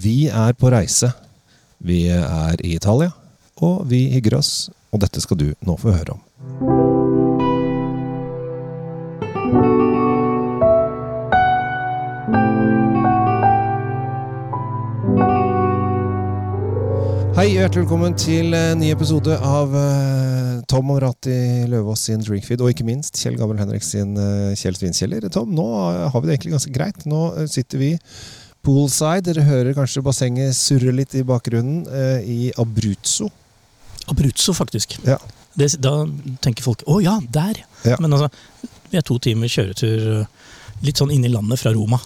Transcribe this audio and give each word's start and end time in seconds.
Vi 0.00 0.30
er 0.32 0.54
på 0.56 0.70
reise. 0.72 1.10
Vi 1.84 2.06
er 2.08 2.60
i 2.64 2.72
Italia, 2.78 3.10
og 3.60 3.82
vi 3.90 4.06
hygger 4.14 4.38
oss. 4.38 4.70
Og 4.94 5.02
dette 5.02 5.20
skal 5.20 5.36
du 5.36 5.50
nå 5.66 5.74
få 5.76 5.92
høre 5.92 6.14
om. 6.14 6.22
Hei, 17.36 17.46
hjertelig 17.58 17.84
velkommen 17.84 18.16
til 18.20 18.56
en 18.56 18.80
ny 18.80 18.90
episode 18.94 19.36
av 19.36 19.76
eh, 19.76 20.56
Tom 20.68 20.90
og 20.94 21.02
Ratti 21.04 21.36
Løvaas 21.68 22.08
sin 22.08 22.24
Drinkfeed, 22.24 22.60
og 22.64 22.72
ikke 22.72 22.88
minst 22.88 23.20
Kjell 23.20 23.36
Gabriel 23.40 23.66
Henrik 23.66 23.84
sin 23.84 24.16
uh, 24.16 24.52
Kjell 24.56 24.76
Svinkjeller. 24.76 25.28
Tom, 25.32 25.52
nå 25.56 25.66
har 26.12 26.20
vi 26.20 26.28
det 26.28 26.38
egentlig 26.38 26.56
ganske 26.56 26.72
greit. 26.74 27.08
Nå 27.08 27.26
eh, 27.34 27.48
sitter 27.52 27.80
vi 27.80 27.94
poolside. 28.66 29.24
Dere 29.28 29.44
hører 29.46 29.76
kanskje 29.76 30.02
bassenget 30.04 30.56
surre 30.58 30.94
litt 30.94 31.14
i 31.18 31.24
bakgrunnen 31.26 31.84
eh, 31.88 32.24
i 32.24 32.40
Abruzzo. 32.60 33.30
Abruzzo, 34.10 34.54
faktisk. 34.56 34.98
Ja. 35.06 35.18
Det, 35.54 35.72
da 35.82 36.04
tenker 36.44 36.62
folk 36.62 36.84
'Å 36.86 37.00
ja, 37.02 37.18
der'. 37.32 37.64
Ja. 37.84 37.96
Men 38.00 38.12
altså, 38.14 38.30
vi 38.90 38.98
er 38.98 39.06
to 39.06 39.18
timer 39.22 39.50
kjøretur 39.50 40.20
eh, 40.20 40.26
litt 40.86 41.00
sånn 41.00 41.10
inn 41.12 41.24
i 41.26 41.30
landet 41.32 41.60
fra 41.60 41.72
Roma. 41.74 41.98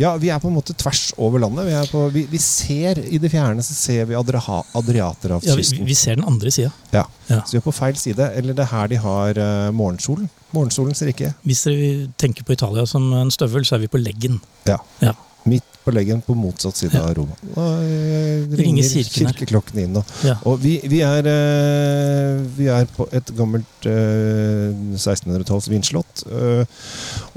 Ja, 0.00 0.14
vi 0.20 0.28
er 0.32 0.40
på 0.42 0.50
en 0.50 0.56
måte 0.58 0.74
tvers 0.76 1.12
over 1.16 1.40
landet. 1.40 1.66
Vi, 1.68 1.72
er 1.78 1.88
på, 1.88 2.02
vi, 2.12 2.26
vi 2.28 2.40
ser 2.42 3.00
I 3.00 3.20
det 3.22 3.30
fjerne 3.32 3.64
så 3.64 3.76
ser 3.76 4.08
vi 4.10 4.16
Adria 4.18 4.42
Ja, 4.44 4.58
vi, 4.74 4.78
Adriaterhavskysten. 4.82 5.86
vi 5.88 5.96
ser 5.96 6.18
den 6.18 6.26
andre 6.28 6.52
sida. 6.52 6.72
Ja. 6.92 7.06
Ja. 7.30 7.40
Så 7.46 7.56
vi 7.56 7.62
er 7.62 7.64
på 7.64 7.72
feil 7.72 7.96
side. 7.96 8.28
Eller 8.36 8.56
det 8.56 8.66
er 8.66 8.72
her 8.74 8.92
de 8.92 9.00
har 9.00 9.40
uh, 9.40 9.70
morgensolen. 9.72 10.28
Morgensolens 10.52 11.00
rike. 11.08 11.32
Hvis 11.48 11.64
dere 11.68 11.88
tenker 12.20 12.44
på 12.44 12.52
Italia 12.56 12.84
som 12.88 13.08
en 13.16 13.32
støvel, 13.32 13.64
så 13.68 13.78
er 13.78 13.86
vi 13.86 13.92
på 13.92 14.00
leggen. 14.00 14.40
Ja. 14.68 14.76
Ja. 15.00 15.14
Midt 15.48 15.77
på 15.88 15.94
leggen 15.96 16.20
på 16.24 16.36
motsatt 16.36 16.76
side 16.78 17.00
av 17.00 17.14
Roma. 17.16 17.34
Nå 17.54 17.66
eh, 17.80 18.44
ringer 18.60 18.84
ringer 18.84 19.08
kirkeklokkene 19.16 19.86
inn 19.86 19.96
nå. 19.96 20.04
Ja. 20.28 20.36
Og 20.48 20.60
vi, 20.62 20.76
vi, 20.84 21.00
er, 21.06 21.26
eh, 21.32 22.42
vi 22.58 22.68
er 22.72 22.86
på 22.94 23.06
et 23.16 23.32
gammelt 23.38 23.88
eh, 23.88 24.68
1600-talls 24.98 25.68
vinslott. 25.72 26.24
eh, 26.28 26.64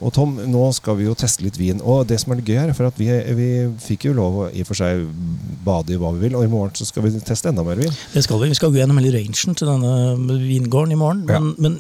og 0.01 0.13
Tom, 0.15 0.35
nå 0.51 0.63
skal 0.75 0.97
vi 0.99 1.05
jo 1.07 1.15
teste 1.17 1.45
litt 1.45 1.57
vin. 1.61 1.81
Og 1.85 2.03
det 2.09 2.19
som 2.21 2.33
er 2.35 2.41
gøy 2.43 2.57
her, 2.57 2.73
for 2.77 2.89
at 2.89 2.97
vi, 2.99 3.07
vi 3.37 3.49
fikk 3.85 4.09
jo 4.09 4.15
lov 4.17 4.39
å 4.43 4.47
i 4.51 4.63
og 4.65 4.69
for 4.71 4.79
seg 4.81 5.05
bade 5.65 5.93
i 5.95 5.99
hva 6.01 6.11
vi 6.15 6.25
vil, 6.27 6.35
og 6.39 6.45
i 6.47 6.51
morgen 6.51 6.73
så 6.77 6.87
skal 6.89 7.05
vi 7.05 7.13
teste 7.21 7.51
enda 7.51 7.63
mer 7.65 7.79
vin. 7.79 7.93
Det 8.13 8.23
skal 8.25 8.41
vi. 8.41 8.49
Vi 8.51 8.57
skal 8.59 8.73
gå 8.73 8.81
gjennom 8.81 8.99
hele 9.01 9.13
rangen 9.15 9.57
til 9.57 9.69
denne 9.69 10.37
vingården 10.41 10.95
i 10.95 10.99
morgen. 10.99 11.23
Ja. 11.29 11.39
Men, 11.39 11.55
men 11.61 11.79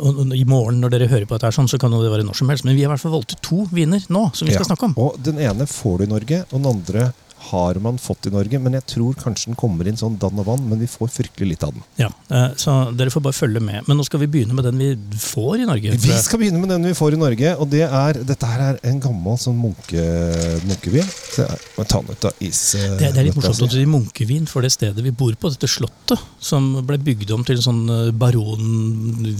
og, 0.00 0.22
og, 0.24 0.32
i 0.36 0.44
morgen, 0.48 0.80
når 0.80 0.94
dere 0.94 1.10
hører 1.12 1.26
på 1.28 1.36
dette, 1.36 1.50
her 1.50 1.56
sånn, 1.56 1.68
så 1.68 1.78
kan 1.80 1.92
det 1.92 2.00
være 2.08 2.24
når 2.26 2.38
som 2.40 2.48
helst. 2.50 2.64
Men 2.66 2.76
vi 2.78 2.84
har 2.86 2.90
i 2.90 2.94
hvert 2.94 3.04
fall 3.04 3.12
valgt 3.18 3.36
ut 3.36 3.42
to 3.44 3.58
viner 3.76 4.02
nå 4.08 4.26
som 4.32 4.48
vi 4.48 4.54
skal 4.56 4.64
Ja. 4.64 4.70
snakke 4.72 4.88
om. 4.88 4.94
Og 5.02 5.18
den 5.22 5.38
ene 5.44 5.66
får 5.76 5.98
du 6.02 6.08
i 6.08 6.12
Norge, 6.16 6.42
og 6.50 6.58
den 6.60 6.72
andre 6.72 7.12
har 7.46 7.76
man 7.78 7.98
fått 8.00 8.26
i 8.26 8.30
Norge. 8.32 8.58
Men 8.58 8.74
jeg 8.74 8.82
tror 8.90 9.14
kanskje 9.20 9.50
den 9.52 9.56
kommer 9.60 9.86
inn 9.86 9.98
sånn 10.00 10.16
dann 10.18 10.38
og 10.40 10.46
vann, 10.48 10.62
men 10.66 10.80
vi 10.80 10.86
får 10.90 11.10
fryktelig 11.14 11.50
litt 11.52 11.62
av 11.66 11.74
den. 11.76 11.84
Ja, 12.00 12.08
eh, 12.34 12.48
Så 12.58 12.72
dere 12.96 13.12
får 13.12 13.22
bare 13.22 13.36
følge 13.36 13.60
med. 13.62 13.84
Men 13.86 14.00
nå 14.00 14.06
skal 14.08 14.22
vi 14.24 14.26
begynne 14.32 14.56
med 14.56 14.64
den 14.66 14.80
vi 14.80 14.88
får 15.20 15.60
i 15.62 15.66
Norge. 15.68 15.92
Vi 16.02 16.16
skal 16.24 16.40
begynne 16.42 16.58
med 16.58 16.72
den 16.72 16.88
vi 16.88 16.94
får 16.98 17.14
i 17.14 17.20
Norge, 17.20 17.52
og 17.60 17.68
det 17.70 17.84
er, 17.86 18.18
dette 18.26 18.48
her 18.50 18.64
er 18.72 18.80
en 18.90 18.98
gammel 19.04 19.38
sånn 19.38 19.60
munke, 19.60 20.06
munkevin. 20.66 21.06
Så 21.36 21.44
jeg 21.44 21.60
må 21.76 21.86
ta 21.86 22.00
den 22.00 22.16
ut 22.16 22.26
av 22.32 22.42
is. 22.48 22.62
eh, 22.74 22.88
Det, 22.96 23.12
det 23.14 23.22
er 23.22 23.28
litt 23.28 23.38
morsomt 23.38 23.62
å 23.68 23.70
si 23.76 23.84
munkevin 23.94 24.48
for 24.50 24.66
det 24.66 24.72
stedet 24.74 25.04
vi 25.06 25.12
bor 25.14 25.36
på, 25.38 25.52
dette 25.54 25.70
slottet, 25.70 26.18
som 26.40 26.72
ble 26.88 26.98
bygd 26.98 27.30
om 27.36 27.44
til 27.46 27.60
en 27.60 27.66
sånn 27.68 27.84
eh, 28.00 28.10
baron 28.16 29.36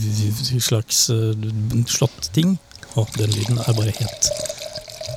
slags 0.62 1.08
slåttting. 1.90 2.54
Å, 2.94 3.02
den 3.18 3.34
lyden 3.34 3.58
er 3.66 3.74
bare 3.76 3.92
helt 3.98 4.30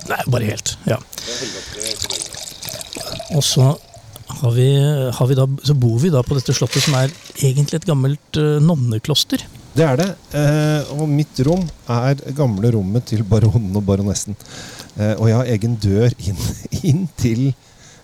Nei, 0.10 0.20
bare 0.34 0.50
helt. 0.50 0.74
Ja. 0.90 0.98
Og 3.36 3.44
så 3.46 3.70
har 4.40 4.52
vi, 4.56 4.68
har 5.14 5.28
vi 5.30 5.38
da, 5.38 5.46
så 5.66 5.76
bor 5.78 5.98
vi 6.02 6.12
da 6.14 6.22
på 6.26 6.38
dette 6.38 6.54
slottet, 6.56 6.84
som 6.86 6.98
er 7.00 7.14
egentlig 7.40 7.80
et 7.82 7.88
gammelt 7.90 8.40
uh, 8.42 8.58
nonnekloster. 8.64 9.46
Det 9.70 9.86
er 9.86 10.00
det. 10.02 10.08
Eh, 10.36 10.90
og 10.98 11.06
mitt 11.08 11.40
rom 11.46 11.62
er 11.94 12.18
gamle 12.36 12.72
rommet 12.74 13.06
til 13.08 13.22
baronen 13.30 13.76
og 13.78 13.84
baronessen. 13.86 14.36
Eh, 14.98 15.14
og 15.14 15.28
jeg 15.30 15.38
har 15.38 15.52
egen 15.54 15.76
dør 15.80 16.10
inn, 16.26 16.40
inn 16.90 17.04
til 17.22 17.44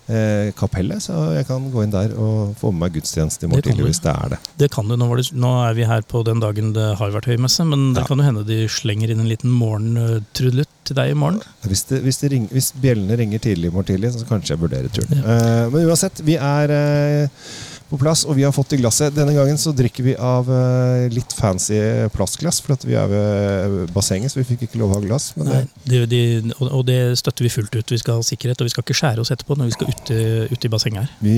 eh, 0.08 0.52
kapellet, 0.56 1.02
så 1.04 1.34
jeg 1.36 1.48
kan 1.50 1.66
gå 1.74 1.84
inn 1.84 1.92
der 1.94 2.14
og 2.22 2.54
få 2.62 2.70
med 2.72 2.86
meg 2.86 2.96
gudstjeneste 3.00 3.48
i 3.48 3.52
morgen 3.52 3.66
tidlig 3.66 3.90
hvis 3.90 4.02
det 4.06 4.14
er 4.14 4.36
det. 4.36 4.40
Det 4.62 4.70
kan 4.78 4.88
du, 4.88 4.96
nå, 5.02 5.10
det, 5.18 5.26
nå 5.36 5.52
er 5.66 5.74
vi 5.82 5.90
her 5.90 6.06
på 6.06 6.22
den 6.30 6.40
dagen 6.44 6.72
det 6.78 6.86
har 7.02 7.14
vært 7.18 7.28
høymesse, 7.34 7.66
men 7.68 7.90
det 7.98 8.06
Ja. 8.06 8.08
kan 8.14 8.22
jo 8.22 8.30
hende 8.30 8.46
de 8.48 8.62
slenger 8.72 9.12
inn 9.12 9.26
en 9.26 9.32
liten 9.34 9.52
morgentrudelutt 9.52 10.65
til 10.86 10.98
deg 10.98 11.12
i 11.14 11.18
morgen. 11.18 11.42
Hvis, 11.66 11.86
det, 11.90 12.02
hvis, 12.06 12.22
det 12.24 12.32
ring, 12.36 12.48
hvis 12.54 12.72
bjellene 12.82 13.18
ringer 13.22 13.42
tidlig 13.44 13.72
i 13.72 13.76
morgen 13.76 13.90
tidlig, 13.94 14.14
så 14.16 14.26
kanskje 14.30 14.54
jeg 14.56 14.62
vurderer 14.66 14.92
turen. 14.94 15.22
Ja. 15.22 15.38
Uh, 15.66 15.72
men 15.74 15.88
uansett, 15.90 16.20
vi 16.26 16.36
er 16.38 16.72
uh, 16.76 17.48
på 17.86 18.00
plass, 18.02 18.24
og 18.26 18.34
vi 18.38 18.42
har 18.46 18.54
fått 18.56 18.74
i 18.74 18.80
glasset. 18.82 19.14
Denne 19.14 19.34
gangen 19.36 19.60
så 19.62 19.70
drikker 19.78 20.06
vi 20.08 20.16
av 20.18 20.48
uh, 20.50 21.06
litt 21.14 21.34
fancy 21.38 21.78
plastglass, 22.16 22.58
for 22.66 22.78
vi 22.90 22.96
er 22.98 23.10
ved 23.12 23.92
bassenget, 23.94 24.34
så 24.34 24.40
vi 24.40 24.46
fikk 24.52 24.64
ikke 24.68 24.80
lov 24.82 24.94
å 24.94 24.98
ha 24.98 25.04
glass. 25.06 25.28
Men 25.38 25.52
det, 25.52 25.60
Nei, 25.92 26.00
de, 26.10 26.22
og, 26.58 26.64
og 26.80 26.86
det 26.90 26.98
støtter 27.22 27.46
vi 27.46 27.52
fullt 27.54 27.78
ut. 27.78 27.94
Vi 27.94 28.02
skal 28.02 28.18
ha 28.22 28.26
sikkerhet, 28.26 28.62
og 28.64 28.70
vi 28.70 28.74
skal 28.74 28.86
ikke 28.88 28.98
skjære 29.02 29.22
oss 29.26 29.34
etterpå 29.36 29.58
når 29.60 29.70
vi 29.70 29.76
skal 29.78 29.92
ut, 29.94 30.14
i- 30.16 30.48
ut 30.56 30.66
i 30.66 30.74
bassenget 30.74 31.04
her. 31.06 31.14
Vi, 31.26 31.36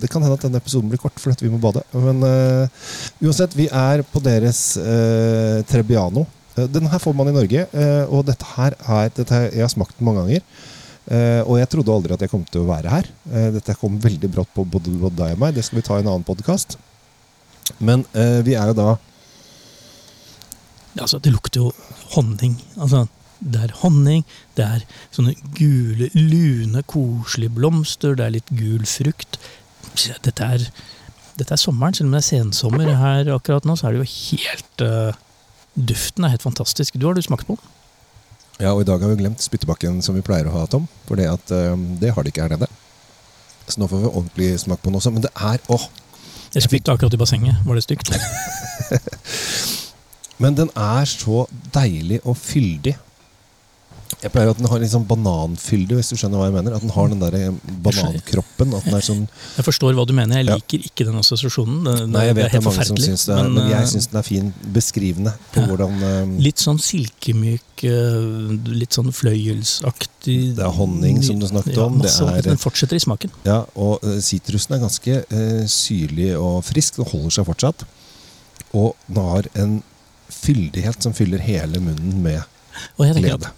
det 0.00 0.08
kan 0.12 0.24
hende 0.24 0.36
at 0.38 0.46
denne 0.48 0.60
episoden 0.64 0.88
blir 0.92 1.00
kort 1.04 1.20
fordi 1.20 1.44
vi 1.48 1.52
må 1.52 1.60
bade. 1.62 1.84
Men 1.92 2.24
uansett, 3.20 3.56
vi 3.56 3.68
er 3.72 4.04
på 4.12 4.20
deres 4.24 4.64
Trebbiano. 5.68 6.24
Eh, 6.56 6.68
den 6.70 6.86
her 6.90 7.02
får 7.02 7.16
man 7.16 7.30
i 7.30 7.34
Norge, 7.34 7.66
eh, 7.72 8.04
og 8.08 8.26
dette 8.28 8.46
her 8.54 8.76
er 8.78 9.12
dette 9.14 9.34
her, 9.34 9.50
Jeg 9.50 9.66
har 9.66 9.72
smakt 9.72 9.98
den 9.98 10.06
mange 10.06 10.22
ganger. 10.24 10.42
eh, 11.10 11.42
og 11.44 11.58
jeg 11.58 11.68
trodde 11.68 11.92
aldri 11.92 12.14
at 12.14 12.20
jeg 12.20 12.30
kom 12.30 12.44
til 12.44 12.62
å 12.62 12.70
være 12.70 12.88
her. 12.88 13.04
Dette 13.52 13.74
kom 13.76 13.98
veldig 14.00 14.30
brått 14.32 14.48
på 14.54 14.64
både, 14.64 14.88
deg 15.12 15.34
og 15.34 15.38
meg. 15.38 15.54
Det 15.54 15.64
skal 15.64 15.76
vi 15.76 15.82
ta 15.82 15.96
i 15.98 16.00
en 16.00 16.08
annen 16.08 16.24
podkast. 16.24 16.78
Men 17.78 18.04
vi 18.14 18.54
er 18.54 18.66
jo 18.68 18.72
da 18.72 18.98
Altså, 20.96 21.18
det 21.18 21.32
lukter 21.32 21.60
jo 21.60 21.72
honning. 22.14 22.62
Altså, 22.78 23.08
det 23.42 23.60
er 23.60 23.72
honning, 23.82 24.24
det 24.56 24.64
er 24.64 24.84
sånne 25.10 25.34
gule, 25.58 26.08
lune, 26.14 26.82
koselige 26.86 27.50
blomster, 27.50 28.14
det 28.14 28.24
er 28.24 28.34
litt 28.36 28.52
gul 28.54 28.84
frukt. 28.86 29.40
Dette 30.22 30.46
er, 30.46 30.68
dette 31.36 31.52
er 31.52 31.60
sommeren, 31.60 31.94
selv 31.94 32.08
om 32.08 32.14
det 32.14 32.22
er 32.22 32.28
sensommer 32.28 32.94
her 32.94 33.32
akkurat 33.34 33.66
nå, 33.66 33.74
så 33.76 33.88
er 33.88 33.96
det 33.96 34.04
jo 34.04 34.12
helt 34.14 34.86
eh, 34.86 35.18
Duften 35.74 36.24
er 36.24 36.34
helt 36.34 36.44
fantastisk. 36.44 36.94
Du 36.94 37.06
har 37.06 37.14
du 37.14 37.22
smakt 37.22 37.46
på? 37.48 37.58
Ja, 38.60 38.70
og 38.72 38.84
i 38.84 38.86
dag 38.86 39.02
har 39.02 39.10
vi 39.10 39.18
glemt 39.18 39.42
spyttebakken 39.42 39.98
som 40.02 40.14
vi 40.14 40.22
pleier 40.22 40.46
å 40.46 40.54
ha, 40.54 40.66
Tom. 40.70 40.86
For 41.08 41.18
det, 41.18 41.26
at, 41.26 41.50
eh, 41.50 41.74
det 42.00 42.12
har 42.14 42.22
de 42.22 42.30
ikke 42.30 42.46
her 42.46 42.54
nede. 42.54 42.68
Så 43.66 43.80
nå 43.80 43.88
får 43.90 44.04
vi 44.04 44.10
ordentlig 44.12 44.50
smak 44.62 44.82
på 44.82 44.92
den 44.92 45.00
også. 45.00 45.10
Men 45.14 45.24
det 45.24 45.32
er 45.34 45.58
åh, 45.72 45.88
Jeg 46.54 46.62
spytta 46.68 46.94
akkurat 46.94 47.14
i 47.14 47.18
bassenget. 47.18 47.56
Var 47.66 47.74
det 47.74 47.82
stygt? 47.82 48.12
Men 50.42 50.54
den 50.54 50.70
er 50.76 51.04
så 51.10 51.46
deilig 51.74 52.20
og 52.24 52.36
fyldig. 52.38 52.94
Jeg 54.24 54.32
pleier 54.32 54.50
at 54.54 54.56
den 54.56 54.68
har 54.72 54.80
litt 54.80 54.88
sånn 54.88 55.04
bananfylde, 55.04 55.98
hvis 55.98 56.08
du 56.08 56.16
skjønner 56.16 56.40
hva 56.40 56.46
jeg 56.48 56.54
mener. 56.56 56.74
At 56.78 56.84
den 56.86 56.92
har 56.94 57.10
den 57.12 57.20
der 57.20 57.34
eh, 57.36 57.56
banankroppen. 57.84 58.70
At 58.78 58.86
den 58.88 58.94
er 58.96 59.02
sånn 59.04 59.22
Jeg 59.58 59.66
forstår 59.66 59.96
hva 59.98 60.06
du 60.08 60.14
mener. 60.16 60.38
Jeg 60.40 60.48
Ja. 60.48 60.54
liker 60.56 60.86
ikke 60.88 61.04
den 61.10 61.18
assosiasjonen. 61.20 61.82
Det, 61.84 61.96
Nei, 62.08 62.22
jeg 62.30 62.36
vet 62.38 62.40
det 62.40 62.46
er 62.46 62.54
helt 62.56 62.64
mange 62.64 62.86
som 62.88 63.00
syns 63.04 63.26
det, 63.28 63.34
er, 63.36 63.48
men, 63.50 63.58
eh, 63.66 63.70
jeg 63.74 63.90
syns 63.92 64.06
den 64.08 64.18
er 64.22 64.26
fin 64.26 64.46
beskrivende 64.72 65.34
på 65.52 65.60
Ja. 65.60 65.66
hvordan 65.68 66.02
eh, 66.08 66.32
Litt 66.46 66.62
sånn 66.62 66.80
silkemyk, 66.80 67.84
eh, 67.84 68.72
litt 68.80 68.96
sånn 68.96 69.12
fløyelsaktig 69.12 70.56
Det 70.56 70.64
er 70.64 70.72
honning, 70.78 71.20
som 71.22 71.38
du 71.38 71.46
snakket 71.46 71.76
ja, 71.76 71.84
om. 71.84 71.98
Det 72.00 72.08
Masse, 72.08 72.24
er- 72.24 72.42
Den 72.48 72.56
fortsetter 72.56 72.96
i 72.96 73.04
smaken. 73.04 73.30
Ja, 73.44 73.64
og 73.76 74.00
eh, 74.04 74.20
sitrusen 74.24 74.72
er 74.74 74.80
ganske 74.80 75.18
uh, 75.32 75.66
syrlig 75.68 76.32
og 76.40 76.64
frisk. 76.64 76.96
Den 76.96 77.04
holder 77.12 77.30
seg 77.30 77.46
fortsatt. 77.46 77.84
Og 78.72 78.96
den 79.06 79.20
har 79.22 79.44
en 79.54 79.82
fyldighet 80.32 81.02
som 81.02 81.12
fyller 81.12 81.38
hele 81.44 81.78
munnen 81.78 82.22
med 82.22 82.42
glede. 82.96 83.52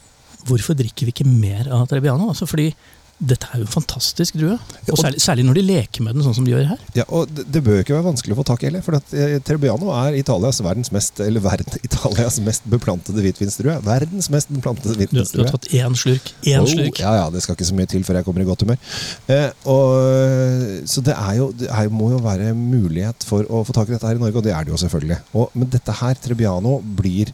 Hvorfor 0.47 0.79
drikker 0.79 1.09
vi 1.09 1.15
ikke 1.17 1.27
mer 1.29 1.69
av 1.75 1.89
Trebbiano? 1.91 2.31
Altså 2.33 2.47
fordi 2.51 2.71
dette 3.17 3.47
er 3.49 3.63
jo 3.63 3.65
en 3.65 3.71
fantastisk 3.73 4.35
drue. 4.37 4.59
Og 4.93 4.99
særlig, 5.01 5.23
særlig 5.25 5.45
når 5.49 5.57
de 5.57 5.63
leker 5.65 6.03
med 6.05 6.19
den 6.19 6.25
sånn 6.27 6.35
som 6.37 6.45
de 6.45 6.51
gjør 6.53 6.67
her. 6.69 6.81
Ja, 6.99 7.07
og 7.17 7.31
det, 7.33 7.47
det 7.49 7.63
bør 7.65 7.79
jo 7.79 7.85
ikke 7.87 7.95
være 7.95 8.05
vanskelig 8.11 8.35
å 8.35 8.39
få 8.43 8.45
tak 8.51 8.61
i 8.61 8.67
heller. 8.69 8.83
For 8.85 8.99
at 8.99 9.15
eh, 9.17 9.39
Trebbiano 9.41 9.89
er 9.97 10.19
Italias 10.21 10.59
verdens 10.61 10.93
mest 10.93 11.23
Eller 11.25 11.41
verden, 11.41 11.79
Italias 11.89 12.37
mest 12.45 12.67
beplantede 12.69 13.25
hvitvinsdrue. 13.25 13.79
Verdens 13.87 14.29
mest 14.35 14.53
beplantede 14.53 14.99
Du, 15.01 15.17
du 15.17 15.41
har 15.41 15.49
tatt 15.55 15.71
én 15.73 15.97
slurk. 15.97 16.29
Én 16.45 16.61
Oh, 16.61 16.69
slurk. 16.69 17.01
ja, 17.01 17.15
ja, 17.23 17.25
det 17.33 17.41
skal 17.47 17.57
ikke 17.57 17.71
så 17.71 17.79
mye 17.81 17.89
til 17.95 18.05
før 18.05 18.21
jeg 18.21 18.29
kommer 18.29 18.45
i 18.45 18.49
godt 18.51 18.67
humør. 18.67 18.85
Eh, 19.33 19.49
og, 19.65 20.85
så 20.93 21.01
det, 21.09 21.17
er 21.17 21.41
jo, 21.41 21.49
det 21.57 21.73
er, 21.73 21.89
må 21.89 22.13
jo 22.13 22.21
være 22.21 22.53
mulighet 22.53 23.25
for 23.33 23.49
å 23.49 23.65
få 23.65 23.73
tak 23.81 23.89
i 23.89 23.97
dette 23.97 24.13
her 24.13 24.21
i 24.21 24.25
Norge, 24.27 24.43
og 24.43 24.45
det 24.45 24.53
er 24.53 24.69
det 24.69 24.77
jo 24.77 24.83
selvfølgelig. 24.85 25.23
Og, 25.41 25.57
men 25.57 25.73
dette 25.73 25.97
her, 26.05 26.21
Trebbiano, 26.21 26.83
blir 27.01 27.33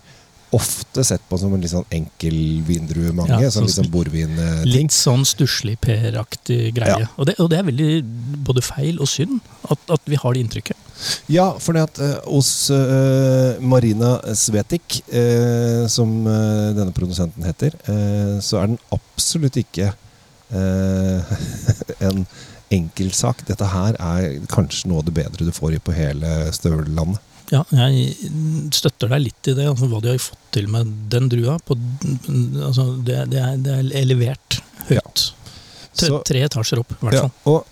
ofte 0.52 1.04
sett 1.04 1.22
på 1.28 1.38
som 1.40 1.54
en 1.54 1.62
litt 1.62 1.72
sånn 1.72 1.86
enkel 1.94 2.36
vindruemange. 2.66 3.38
Ja, 3.40 3.50
sånn 3.52 3.64
liksom 3.64 3.86
sånn 3.86 3.92
bordvin-ting. 3.94 4.68
Litt 4.68 4.94
sånn 4.94 5.24
stusslig 5.28 5.78
Per-aktig 5.82 6.74
greie. 6.76 7.06
Ja. 7.06 7.08
Og, 7.16 7.28
det, 7.30 7.38
og 7.40 7.48
det 7.52 7.60
er 7.60 7.68
veldig 7.70 7.88
både 8.44 8.64
feil 8.64 9.00
og 9.00 9.08
synd 9.10 9.40
at, 9.72 9.80
at 9.96 10.04
vi 10.10 10.20
har 10.20 10.36
det 10.36 10.44
inntrykket. 10.44 10.88
Ja, 11.32 11.48
for 11.58 11.76
det 11.76 11.86
at 11.88 11.98
uh, 12.04 12.18
hos 12.28 12.52
uh, 12.70 13.56
Marina 13.64 14.18
Svetik, 14.38 15.00
uh, 15.08 15.88
som 15.90 16.12
denne 16.22 16.92
produsenten 16.94 17.48
heter, 17.48 17.74
så 18.44 18.60
er 18.60 18.72
den 18.72 18.80
absolutt 18.94 19.56
ikke 19.60 19.92
en 22.06 22.26
enkeltsak. 22.72 23.40
Dette 23.48 23.68
her 23.72 23.96
er 23.96 24.42
kanskje 24.52 24.90
noe 24.90 25.00
av 25.00 25.08
det 25.08 25.14
bedre 25.16 25.46
du 25.48 25.52
får 25.54 25.78
i 25.78 25.80
på 25.82 25.94
hele 25.96 26.52
støvlandet. 26.52 27.31
Ja, 27.50 27.64
jeg 27.72 28.14
støtter 28.72 29.10
deg 29.12 29.24
litt 29.26 29.48
i 29.50 29.54
det. 29.58 29.66
Altså, 29.68 29.88
hva 29.90 30.00
de 30.04 30.12
har 30.14 30.22
fått 30.22 30.38
til 30.54 30.68
med 30.72 30.88
den 31.12 31.28
drua. 31.32 31.58
På, 31.66 31.76
altså, 31.76 32.86
det, 33.04 33.18
det, 33.32 33.40
er, 33.42 33.56
det 33.64 33.74
er 33.98 34.06
levert 34.08 34.60
høyt. 34.88 35.26
Tre, 35.92 36.08
Så- 36.08 36.22
tre 36.24 36.40
etasjer 36.46 36.80
opp, 36.80 36.92
i 36.94 37.00
hvert 37.04 37.18
Ja, 37.18 37.26
og, 37.50 37.66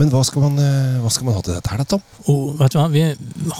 men 0.00 0.10
hva 0.10 0.24
skal, 0.26 0.42
man, 0.42 0.58
eh, 0.58 0.96
hva 0.98 1.10
skal 1.12 1.28
man 1.28 1.36
ha 1.36 1.42
til 1.44 1.54
dette 1.54 1.70
her, 1.70 1.78
da, 1.78 1.86
Tom? 1.86 2.02
Og 2.32 2.56
vet 2.58 2.74
du 2.74 2.78
hva, 2.80 2.86
Vi 2.90 3.04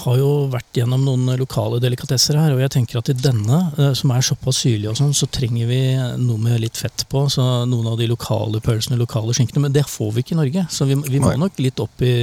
har 0.01 0.17
jo 0.19 0.31
vært 0.51 0.75
gjennom 0.75 1.05
noen 1.07 1.31
lokale 1.39 1.79
delikatesser 1.79 2.35
her, 2.35 2.51
og 2.51 2.59
jeg 2.59 2.73
tenker 2.75 2.99
at 2.99 3.11
i 3.13 3.15
denne, 3.15 3.59
eh, 3.79 3.93
som 3.95 4.11
er 4.11 4.25
såpass 4.25 4.59
syrlig, 4.65 4.89
og 4.91 4.99
sånn, 4.99 5.15
så 5.15 5.29
trenger 5.31 5.69
vi 5.71 5.79
noe 6.19 6.41
med 6.41 6.59
litt 6.59 6.75
fett 6.75 7.05
på. 7.07 7.25
så 7.31 7.65
Noen 7.69 7.87
av 7.87 7.97
de 7.97 8.09
lokale 8.11 8.59
pølsene, 8.59 8.99
lokale 8.99 9.31
skinkene. 9.31 9.63
Men 9.63 9.75
det 9.75 9.85
får 9.87 10.11
vi 10.11 10.25
ikke 10.25 10.35
i 10.35 10.41
Norge. 10.41 10.67
Så 10.69 10.87
vi, 10.89 10.99
vi 11.07 11.23
må 11.23 11.31
nok 11.39 11.59
litt 11.63 11.79
opp 11.79 12.03
i, 12.03 12.15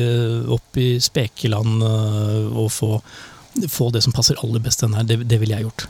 opp 0.44 0.76
i 0.76 0.99
spekeland 1.00 1.82
eh, 1.88 2.53
og 2.53 2.69
få, 2.73 2.99
få 3.69 3.90
det 3.94 4.02
som 4.04 4.14
passer 4.14 4.38
aller 4.43 4.62
best 4.62 4.81
den 4.81 4.94
her. 4.96 5.06
Det, 5.06 5.19
det 5.28 5.38
ville 5.43 5.56
jeg 5.56 5.66
gjort. 5.66 5.87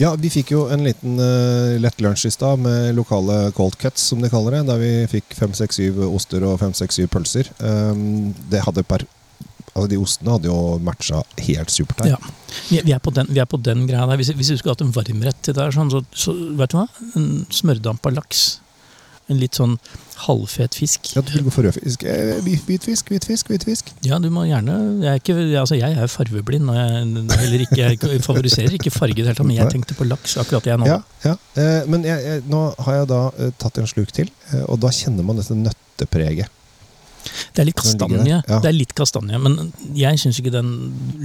Ja, 0.00 0.14
vi 0.18 0.30
fikk 0.32 0.52
jo 0.54 0.66
en 0.72 0.84
liten 0.86 1.20
uh, 1.20 1.76
lett 1.82 2.00
lunsj 2.02 2.28
i 2.28 2.34
stad 2.34 2.62
med 2.62 2.94
lokale 2.98 3.50
cold 3.56 3.78
cuts, 3.80 4.10
som 4.12 4.22
de 4.22 4.30
kaller 4.32 4.58
det. 4.58 4.66
Der 4.70 4.82
vi 4.82 4.92
fikk 5.18 5.34
fem, 5.38 5.54
seks, 5.56 5.80
syv 5.80 6.02
oster 6.10 6.44
og 6.46 6.60
fem, 6.62 6.74
seks, 6.76 7.00
syv 7.00 7.10
pølser. 7.12 7.50
Um, 7.58 8.30
det 8.52 8.66
hadde 8.66 8.86
per 8.86 9.06
Altså, 9.70 9.86
de 9.92 9.98
ostene 10.02 10.32
hadde 10.34 10.48
jo 10.48 10.78
matcha 10.82 11.20
helt 11.46 11.70
supert 11.70 12.00
her. 12.02 12.16
Ja. 12.16 12.32
Vi, 12.68 12.80
vi, 12.82 12.94
er 12.94 12.98
på 13.02 13.12
den, 13.14 13.28
vi 13.30 13.38
er 13.38 13.46
på 13.46 13.60
den 13.62 13.84
greia 13.86 14.02
der. 14.10 14.18
Hvis, 14.18 14.32
hvis 14.34 14.50
vi 14.50 14.56
skulle 14.58 14.74
hatt 14.74 14.82
en 14.82 14.90
varmrett 14.94 15.38
til 15.46 15.54
det, 15.54 15.68
sånn, 15.76 15.92
så, 15.92 16.02
så 16.10 16.34
vet 16.58 16.74
du 16.74 16.80
hva? 16.80 16.88
En 17.14 17.28
smørdampa 17.54 18.10
laks. 18.16 18.42
En 19.30 19.38
litt 19.38 19.54
sånn 19.54 19.76
halvfet 20.26 20.74
fisk. 20.76 21.12
Ja, 21.14 21.22
du 21.24 21.30
vil 21.32 21.44
gå 21.46 21.52
for 21.54 21.62
rødfisk. 21.64 22.02
fisk. 22.02 22.42
hvit- 22.44 22.64
Hvitfisk, 22.66 23.08
hvitfisk, 23.12 23.48
hvitfisk. 23.52 23.92
Ja, 24.04 24.18
du 24.18 24.28
må 24.34 24.42
gjerne 24.48 24.74
Jeg 25.00 25.08
er, 25.14 25.20
ikke, 25.22 25.36
altså 25.60 25.78
jeg 25.78 25.96
er 25.96 26.10
farveblind, 26.10 26.68
og 26.68 26.76
jeg, 26.76 27.38
heller 27.38 27.64
ikke, 27.64 27.78
jeg 27.78 28.22
favoriserer 28.28 28.74
ikke 28.76 28.90
farge 28.92 29.14
i 29.16 29.22
det 29.22 29.30
hele 29.30 29.38
tatt, 29.38 29.46
men 29.46 29.56
jeg 29.56 29.70
tenkte 29.72 29.96
på 29.98 30.08
laks 30.10 30.36
akkurat 30.42 30.66
jeg 30.66 30.82
nå. 30.82 30.88
Ja, 30.90 30.98
ja. 31.24 31.36
Eh, 31.56 31.86
men 31.88 32.04
jeg, 32.04 32.42
nå 32.50 32.62
har 32.86 33.00
jeg 33.00 33.10
da 33.14 33.20
eh, 33.38 33.52
tatt 33.62 33.78
en 33.78 33.86
sluk 33.90 34.12
til, 34.16 34.28
eh, 34.52 34.64
og 34.66 34.80
da 34.82 34.90
kjenner 34.92 35.24
man 35.24 35.40
dette 35.40 35.56
nøttepreget. 35.56 36.50
Det 37.54 37.60
er 37.62 37.66
litt 37.68 37.76
kastanje, 37.76 38.22
ja. 38.26 38.38
det 38.48 38.68
er 38.70 38.76
litt 38.76 38.94
kastanje, 38.96 39.38
men 39.44 39.72
jeg 39.94 40.20
syns 40.22 40.38
ikke 40.40 40.52
den 40.54 40.70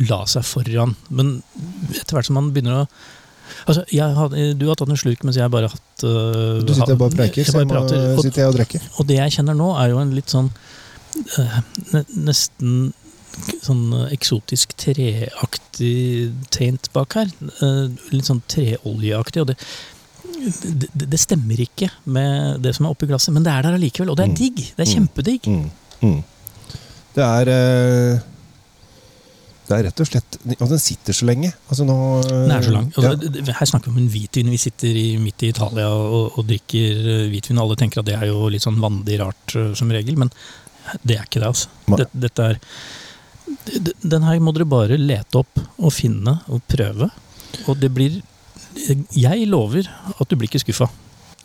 la 0.09 0.25
seg 0.27 0.43
foran. 0.43 0.95
Men 1.09 1.37
etter 1.95 2.17
hvert 2.17 2.27
som 2.27 2.35
man 2.35 2.49
begynner 2.55 2.81
å 2.83 2.87
Altså, 3.67 3.85
hadde, 3.91 4.43
Du 4.59 4.67
har 4.67 4.75
tatt 4.79 4.89
en 4.89 4.97
slurk, 4.99 5.23
mens 5.23 5.37
jeg 5.39 5.51
bare 5.53 5.69
har 5.69 5.75
hatt 5.77 6.03
uh, 6.05 6.59
Du 6.65 6.73
sitter 6.73 6.93
og 6.95 7.01
bare 7.05 7.15
preiker, 7.15 7.47
så 7.47 7.61
jeg 7.63 7.69
må, 7.69 7.79
og, 7.81 8.21
sitter 8.21 8.41
jeg 8.43 8.51
og 8.51 8.57
drikker. 8.59 8.85
og 8.99 9.07
det 9.09 9.17
jeg 9.21 9.35
kjenner 9.37 9.57
nå, 9.57 9.71
er 9.81 9.89
jo 9.93 10.01
en 10.03 10.13
litt 10.17 10.29
sånn 10.33 10.51
uh, 11.39 11.57
Nesten 12.15 12.93
sånn 13.65 13.89
øh, 13.91 14.05
eksotisk 14.15 14.77
treaktig 14.79 16.31
taint 16.55 16.87
bak 16.95 17.17
her. 17.19 17.31
Uh, 17.59 17.89
litt 18.15 18.29
sånn 18.29 18.39
treoljeaktig. 18.47 19.41
og 19.43 19.49
det 19.51 19.57
det, 20.35 20.89
det, 21.09 21.19
stemmer 21.19 21.59
ikke 21.63 21.89
med 22.11 22.61
det 22.63 22.73
som 22.75 22.85
er 22.85 22.93
oppi 22.95 23.07
glasset, 23.09 23.33
men 23.33 23.43
det 23.45 23.51
er 23.53 23.65
der 23.65 23.77
allikevel. 23.77 24.11
Og 24.11 24.17
det 24.19 24.25
er 24.25 24.31
Mm. 24.31 24.35
digg. 24.39 24.55
Det 24.75 24.83
er 24.83 24.89
Mm. 24.89 24.95
kjempedigg. 24.95 25.47
Mm. 25.47 25.71
Mm. 26.01 26.23
Det 27.15 27.23
er 27.23 27.47
eh, 27.49 28.19
Det 29.65 29.73
er 29.73 29.87
rett 29.87 30.01
og 30.03 30.07
slett 30.09 30.35
Og 30.59 30.67
den 30.69 30.81
sitter 30.81 31.15
så 31.17 31.25
lenge. 31.25 31.49
Altså 31.71 31.87
nå 31.87 31.95
Den 32.27 32.51
er 32.53 32.65
så 32.65 32.73
lang. 32.75 32.91
Altså, 32.93 33.31
ja. 33.31 33.55
Her 33.59 33.69
snakker 33.71 33.89
vi 33.89 33.95
om 33.95 34.03
en 34.03 34.11
hvitvin. 34.13 34.51
Vi 34.53 34.59
sitter 34.61 34.99
i, 34.99 35.07
midt 35.21 35.45
i 35.45 35.49
Italia 35.53 35.87
og, 35.89 36.35
og 36.37 36.45
drikker 36.45 36.99
hvitvin 37.31 37.45
hvitvin. 37.45 37.61
Alle 37.61 37.75
tenker 37.79 38.01
at 38.01 38.09
det 38.09 38.17
er 38.17 38.29
jo 38.29 38.49
litt 38.51 38.65
sånn 38.65 38.79
vanlig 38.81 39.19
rart 39.21 39.55
eh, 39.55 39.73
som 39.77 39.91
regel, 39.91 40.17
men 40.17 40.31
det 41.03 41.17
er 41.17 41.25
ikke 41.25 41.41
det. 41.41 41.49
altså. 41.49 41.69
Dette, 41.95 42.09
dette 42.27 42.49
er 42.49 42.59
Den 44.01 44.25
her 44.25 44.39
må 44.41 44.53
dere 44.55 44.65
bare 44.69 44.97
lete 44.97 45.41
opp 45.41 45.59
og 45.77 45.93
finne 45.93 46.39
og 46.49 46.61
prøve. 46.69 47.09
Og 47.69 47.77
det 47.79 47.91
blir 47.93 48.21
Jeg 49.15 49.47
lover 49.47 49.87
at 49.87 50.29
du 50.29 50.35
blir 50.35 50.49
ikke 50.49 50.65
skuffa. 50.65 50.89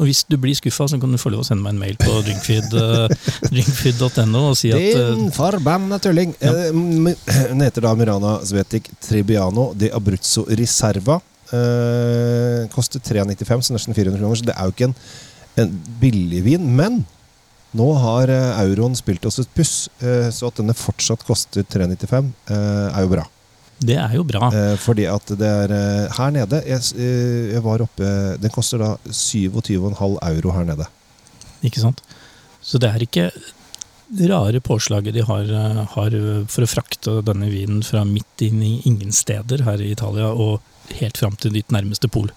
Og 0.01 0.09
hvis 0.09 0.23
du 0.25 0.37
blir 0.41 0.57
skuffa, 0.57 0.87
så 0.89 0.97
kan 1.01 1.13
du 1.13 1.19
få 1.21 1.29
lov 1.35 1.43
å 1.43 1.47
sende 1.47 1.61
meg 1.61 1.75
en 1.75 1.81
mail 1.83 1.99
på 2.01 2.15
drinkfeed, 2.25 2.73
eh, 2.73 3.33
drinkfeed.no 3.53 4.45
og 4.49 4.57
si 4.57 4.71
at 4.73 4.81
eh, 4.81 5.11
Din 5.13 5.29
forbanna 5.37 5.99
tulling! 6.01 6.33
Ja. 6.41 6.55
Eh, 6.71 7.13
Den 7.51 7.61
heter 7.67 7.85
da 7.85 7.93
Mirana 7.99 8.39
Svetic 8.49 8.89
Tribiano 9.05 9.71
de 9.77 9.93
Abruzzo 9.93 10.47
Riserva. 10.49 11.19
Eh, 11.53 12.65
koster 12.73 13.03
395, 13.05 13.67
så 13.69 13.77
nesten 13.77 13.97
400 13.97 14.23
kroner. 14.23 14.41
Så 14.41 14.49
det 14.49 14.57
er 14.57 14.69
jo 14.71 14.75
ikke 14.77 14.89
en, 14.89 14.97
en 15.67 15.75
billig 16.01 16.41
vin. 16.49 16.65
Men 16.81 17.03
nå 17.77 17.91
har 18.01 18.33
eh, 18.33 18.63
euroen 18.65 18.97
spilt 18.99 19.29
oss 19.29 19.41
et 19.43 19.53
puss, 19.55 19.75
eh, 20.01 20.31
så 20.35 20.49
at 20.49 20.63
denne 20.63 20.75
fortsatt 20.75 21.27
koster 21.29 21.67
395, 21.69 22.33
eh, 22.51 22.89
er 22.89 23.05
jo 23.05 23.13
bra. 23.19 23.27
Det 23.81 23.97
er 23.97 24.17
jo 24.19 24.25
bra. 24.29 24.51
Eh, 24.53 24.75
fordi 24.81 25.07
at 25.09 25.33
det 25.41 25.49
er 25.49 25.73
eh, 25.73 26.17
her 26.19 26.35
nede 26.35 26.61
jeg, 26.69 26.91
eh, 27.01 27.55
jeg 27.55 27.63
var 27.65 27.85
oppe 27.85 28.11
Den 28.41 28.53
koster 28.53 28.83
da 28.83 28.91
27,5 29.07 30.19
euro 30.29 30.53
her 30.57 30.69
nede. 30.69 30.89
Ikke 31.65 31.81
sant? 31.81 32.03
Så 32.61 32.81
det 32.81 32.91
er 32.91 33.07
ikke 33.07 33.31
rare 34.29 34.61
påslaget 34.61 35.15
de 35.17 35.25
har, 35.25 35.49
eh, 35.49 35.81
har 35.95 36.19
for 36.51 36.67
å 36.67 36.71
frakte 36.71 37.21
denne 37.25 37.49
vinen 37.53 37.81
fra 37.87 38.05
midt 38.05 38.45
inn 38.45 38.61
i 38.63 38.75
ingen 38.85 39.13
steder 39.17 39.65
her 39.65 39.81
i 39.81 39.93
Italia 39.95 40.29
og 40.29 40.61
helt 41.01 41.17
fram 41.17 41.37
til 41.41 41.55
ditt 41.57 41.73
nærmeste 41.73 42.11
pol. 42.13 42.29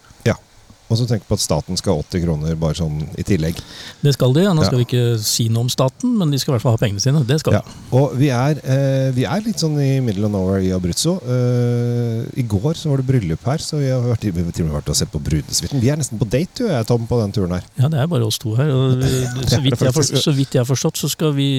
Og 0.91 0.97
så 0.99 1.07
tenk 1.09 1.23
på 1.27 1.33
at 1.37 1.41
staten 1.41 1.77
skal 1.79 1.95
ha 1.95 2.03
80 2.03 2.23
kroner 2.25 2.55
bare 2.59 2.75
sånn 2.77 2.99
i 3.17 3.23
tillegg. 3.25 3.57
Det 4.03 4.13
skal 4.13 4.33
de. 4.35 4.43
Nå 4.53 4.61
Ja. 4.61 4.67
skal 4.67 4.77
vi 4.81 4.85
ikke 4.85 5.17
si 5.19 5.47
noe 5.49 5.61
om 5.65 5.69
staten, 5.69 6.17
men 6.19 6.29
de 6.29 6.37
skal 6.37 6.53
i 6.53 6.57
hvert 6.57 6.61
fall 6.67 6.75
ha 6.77 6.81
pengene 6.81 7.01
sine. 7.01 7.23
Det 7.25 7.39
skal 7.39 7.53
Ja. 7.53 7.61
de. 7.61 7.97
Og 7.97 8.15
vi 8.19 8.29
er, 8.29 8.59
eh, 8.63 9.11
vi 9.11 9.23
er 9.25 9.41
litt 9.41 9.57
sånn 9.57 9.79
i 9.79 9.99
middle 10.01 10.25
of 10.25 10.31
nowhere 10.31 10.61
i 10.61 10.69
Abruzzo. 10.75 11.17
Eh, 11.23 12.39
I 12.39 12.43
går 12.43 12.73
så 12.75 12.89
var 12.89 12.97
det 12.97 13.07
bryllup 13.07 13.43
her, 13.45 13.57
så 13.57 13.77
vi 13.79 13.89
har 13.89 14.01
vært, 14.01 14.19
til 14.21 14.31
og 14.31 14.71
med 14.71 14.83
vært 14.83 14.89
og 14.89 14.95
sett 14.95 15.11
på 15.11 15.21
brudesuiten. 15.23 15.79
Vi 15.81 15.89
er 15.89 15.97
nesten 15.97 16.19
på 16.19 16.29
date, 16.29 16.49
du 16.55 16.63
og 16.65 16.71
jeg, 16.71 16.85
Tom, 16.87 17.07
på 17.07 17.19
den 17.21 17.31
turen 17.31 17.51
her. 17.57 17.63
Ja, 17.79 17.87
det 17.87 17.99
er 17.99 18.07
bare 18.07 18.25
oss 18.25 18.37
to 18.37 18.55
her. 18.55 18.69
Så, 19.53 19.61
vidt 19.61 19.77
forstått, 19.77 20.21
så 20.23 20.33
vidt 20.35 20.51
jeg 20.53 20.61
har 20.65 20.69
forstått, 20.69 20.97
så 20.97 21.09
skal 21.09 21.33
vi 21.33 21.49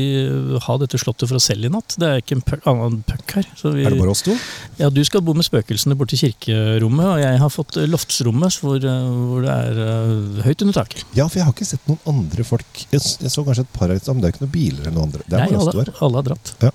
ha 0.60 0.76
dette 0.78 0.98
slottet 1.00 1.28
for 1.28 1.36
oss 1.36 1.44
selv 1.50 1.64
i 1.64 1.68
natt. 1.68 1.96
Det 1.98 2.06
er 2.08 2.20
ikke 2.22 2.36
en 2.38 2.60
annen 2.66 3.02
puck 3.06 3.34
her. 3.38 3.46
Så 3.56 3.72
vi, 3.74 3.84
Er 3.84 3.90
det 3.90 3.98
bare 4.00 4.10
oss 4.10 4.22
to? 4.22 4.36
Ja, 4.78 4.88
Du 4.90 5.02
skal 5.04 5.20
bo 5.22 5.34
med 5.34 5.44
spøkelsene 5.44 5.96
borti 5.98 6.16
kirkerommet, 6.18 7.04
og 7.04 7.18
jeg 7.20 7.38
har 7.42 7.50
fått 7.50 7.76
eh, 7.80 7.86
loftsrommet 7.90 8.58
hvor, 8.60 8.76
eh, 8.78 9.13
hvor 9.14 9.44
det 9.44 9.54
er 9.54 9.78
eh, 9.84 10.40
høyt 10.46 10.64
under 10.66 10.76
taket. 10.76 11.04
Ja, 11.16 11.26
for 11.28 11.40
jeg 11.40 11.46
har 11.48 11.54
ikke 11.54 11.68
sett 11.68 11.90
noen 11.90 12.02
andre 12.10 12.46
folk. 12.46 12.82
Jeg, 12.92 13.00
jeg 13.00 13.32
så 13.32 13.44
kanskje 13.46 13.66
et 13.66 13.76
par 13.76 13.92
her, 13.92 14.00
men 14.10 14.22
det 14.22 14.28
er 14.28 14.34
ikke 14.34 14.44
noen 14.44 14.54
biler 14.54 14.82
eller 14.82 14.96
noen 14.96 15.08
andre. 15.08 15.24
Det 15.26 15.38
er 15.38 15.44
Nei, 15.44 15.62
alle, 15.62 15.86
alle 16.08 16.20
har 16.20 16.28
dratt. 16.30 16.52
Ja. 16.64 16.72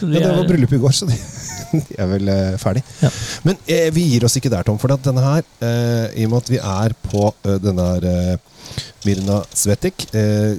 De 0.00 0.10
Ja, 0.18 0.26
det 0.26 0.32
var 0.36 0.48
bryllup 0.48 0.72
i 0.74 0.80
går, 0.82 0.94
så 0.96 1.06
de, 1.06 1.16
de 1.88 1.98
er 2.02 2.10
vel 2.10 2.30
eh, 2.32 2.56
ferdig. 2.60 2.82
Ja. 3.02 3.10
Men 3.46 3.60
eh, 3.70 3.88
vi 3.94 4.08
gir 4.10 4.26
oss 4.26 4.36
ikke 4.40 4.52
der, 4.52 4.66
Tom. 4.66 4.80
For 4.82 4.94
at 4.94 5.04
denne 5.06 5.22
her, 5.22 5.46
eh, 5.64 6.18
i 6.18 6.26
og 6.26 6.34
med 6.34 6.42
at 6.42 6.50
vi 6.50 6.60
er 6.60 6.96
på 7.06 7.28
eh, 7.30 7.60
denne 7.62 7.86
her 7.92 8.08
eh, 8.10 8.82
Mirna 9.04 9.42
Svetik, 9.52 10.06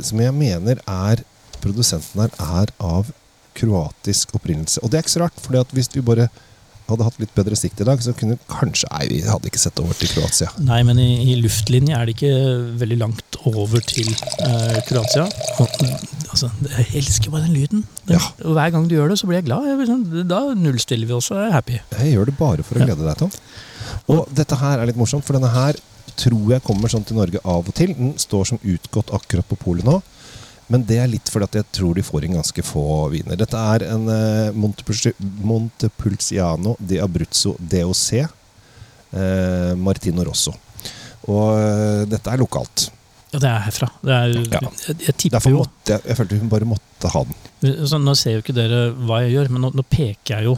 som 0.06 0.20
jeg 0.22 0.34
mener 0.38 0.78
er 0.86 1.24
Produsenten 1.64 2.22
her 2.22 2.34
er 2.62 2.72
av 2.78 3.08
kroatisk 3.58 4.36
opprinnelse. 4.38 4.84
Og 4.84 4.92
det 4.92 5.00
er 5.00 5.06
ikke 5.06 5.16
så 5.16 5.24
rart, 5.24 5.40
for 5.42 5.74
hvis 5.74 5.90
vi 5.96 6.04
bare 6.06 6.28
hadde 6.88 7.06
hatt 7.08 7.20
litt 7.20 7.32
bedre 7.36 7.56
sikt 7.58 7.82
i 7.82 7.88
dag, 7.88 8.02
så 8.04 8.14
kunne 8.18 8.38
kanskje 8.52 8.90
Nei, 8.92 9.06
vi 9.10 9.22
hadde 9.26 9.50
ikke 9.50 9.62
sett 9.62 9.80
over 9.82 9.98
til 9.98 10.12
Kroatia. 10.14 10.52
Nei, 10.64 10.82
men 10.88 11.00
i, 11.02 11.08
i 11.34 11.36
luftlinje 11.42 11.96
er 11.98 12.06
det 12.06 12.16
ikke 12.18 12.34
veldig 12.82 12.98
langt 13.02 13.40
over 13.50 13.82
til 13.90 14.12
eh, 14.46 14.78
Kroatia. 14.88 15.26
Altså, 16.30 16.50
jeg 16.70 16.88
elsker 17.02 17.32
bare 17.34 17.46
den 17.48 17.56
lyden. 17.56 17.84
Den, 18.06 18.16
Ja. 18.18 18.22
Og 18.46 18.54
hver 18.58 18.70
gang 18.76 18.88
du 18.90 18.96
gjør 18.96 19.10
det, 19.14 19.18
så 19.20 19.28
blir 19.30 19.40
jeg 19.42 19.48
glad. 19.50 19.66
Jeg, 19.70 19.88
sånn- 19.90 20.28
da 20.30 20.40
nullstiller 20.54 21.10
vi 21.10 21.16
oss 21.18 21.32
og 21.34 21.42
er 21.42 21.52
happy. 21.56 21.80
Jeg 22.00 22.14
gjør 22.14 22.30
det 22.30 22.38
bare 22.38 22.64
for 22.64 22.78
å 22.78 22.86
glede 22.86 23.06
deg, 23.08 23.18
Tom. 23.18 23.32
Og 24.14 24.28
dette 24.36 24.56
her 24.62 24.80
er 24.80 24.86
litt 24.90 25.00
morsomt, 25.00 25.26
for 25.26 25.38
denne 25.38 25.50
her 25.54 25.78
tror 26.16 26.52
jeg 26.54 26.64
kommer 26.64 26.92
sånn 26.92 27.04
til 27.08 27.18
Norge 27.18 27.42
av 27.44 27.66
og 27.68 27.74
til. 27.76 27.94
Den 27.98 28.14
står 28.22 28.46
som 28.54 28.60
utgått 28.64 29.10
akkurat 29.16 29.48
på 29.50 29.58
polet 29.60 29.84
nå. 29.88 29.98
Men 30.72 30.86
det 30.90 30.98
er 30.98 31.10
litt 31.12 31.30
fordi 31.30 31.46
at 31.46 31.58
jeg 31.60 31.68
tror 31.78 31.94
de 31.98 32.04
får 32.06 32.26
inn 32.26 32.38
ganske 32.40 32.64
få 32.66 32.86
viner. 33.14 33.38
Dette 33.38 33.60
er 33.76 33.86
en 33.92 34.08
eh, 34.10 34.56
Montepulciano 35.46 36.76
di 36.80 36.98
Abruzzo 37.02 37.54
DOC 37.60 38.08
eh, 38.20 39.74
Martino 39.78 40.26
Rosso. 40.26 40.56
Og 41.30 41.54
eh, 41.60 42.04
dette 42.10 42.34
er 42.34 42.42
lokalt. 42.42 42.88
Ja, 43.34 43.42
det 43.42 43.50
er 43.52 43.66
herfra. 43.68 43.90
Det 44.02 44.14
er, 44.16 44.36
Ja. 44.56 44.62
jeg, 44.88 44.96
jeg 45.08 45.16
tipper 45.18 45.36
Derfor 45.38 45.52
jo 45.54 45.64
måtte 45.66 45.92
jeg, 45.96 46.02
jeg 46.08 46.18
følte 46.22 46.40
hun 46.40 46.52
bare 46.54 46.70
måtte 46.70 47.12
ha 47.14 47.24
den. 47.28 47.36
så 47.90 48.00
Nå 48.02 48.16
ser 48.18 48.38
jo 48.38 48.46
ikke 48.46 48.56
dere 48.56 48.88
hva 49.06 49.22
jeg 49.26 49.36
gjør, 49.36 49.52
men 49.54 49.66
nå, 49.66 49.74
nå 49.76 49.86
peker 49.90 50.40
jeg 50.40 50.50
jo 50.50 50.56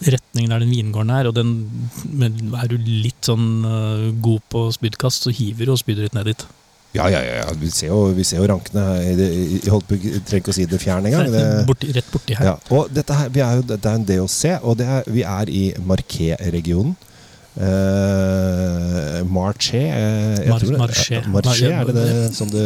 retningen 0.00 0.52
der 0.54 0.62
den 0.62 0.72
vingården 0.72 1.10
er, 1.12 1.28
og 1.28 1.34
den 1.36 2.54
er 2.56 2.70
du 2.70 2.78
litt 2.80 3.28
sånn 3.28 3.64
uh, 3.66 4.08
god 4.24 4.40
på 4.52 4.62
spydkast, 4.72 5.26
så 5.26 5.34
hiver 5.34 5.68
du 5.68 5.74
og 5.74 5.80
spyder 5.82 6.06
litt 6.06 6.16
ned 6.16 6.30
dit. 6.30 6.44
Ja, 6.92 7.06
ja, 7.08 7.20
ja. 7.24 7.44
Vi 7.56 7.70
ser 7.72 7.88
jo, 7.88 8.00
vi 8.12 8.24
ser 8.28 8.42
jo 8.42 8.48
rankene 8.50 8.82
her. 8.84 9.20
Jeg 9.22 9.70
holdt 9.72 9.86
på, 9.88 9.96
trenger 9.96 10.42
ikke 10.42 10.52
å 10.52 10.56
si 10.58 10.66
det 10.68 10.80
fjern 10.82 11.06
engang. 11.08 11.30
Det, 11.32 11.44
Borti, 11.68 11.92
rett 11.96 12.10
borti 12.12 12.36
her. 12.36 12.50
Ja, 12.50 12.58
og 12.76 12.92
dette 12.92 13.16
her, 13.16 13.30
vi 13.32 13.40
er 13.44 13.60
jo, 13.60 13.64
dette 13.70 13.88
er 13.88 13.96
en 14.00 14.04
DOC, 14.10 14.42
og 14.60 14.76
det 14.82 14.90
er, 14.98 15.08
vi 15.08 15.24
er 15.24 15.52
i 15.52 15.62
Marquet-regionen. 15.88 16.92
Uh, 17.52 19.20
Marché 19.28 19.80
eh, 19.92 20.48
Mar- 20.48 20.62
Marché. 20.78 21.18
Marché, 21.28 21.68
Mar- 21.68 21.82
er 21.82 21.84
det 21.90 21.94
det 21.98 22.34
som 22.34 22.48
du, 22.48 22.62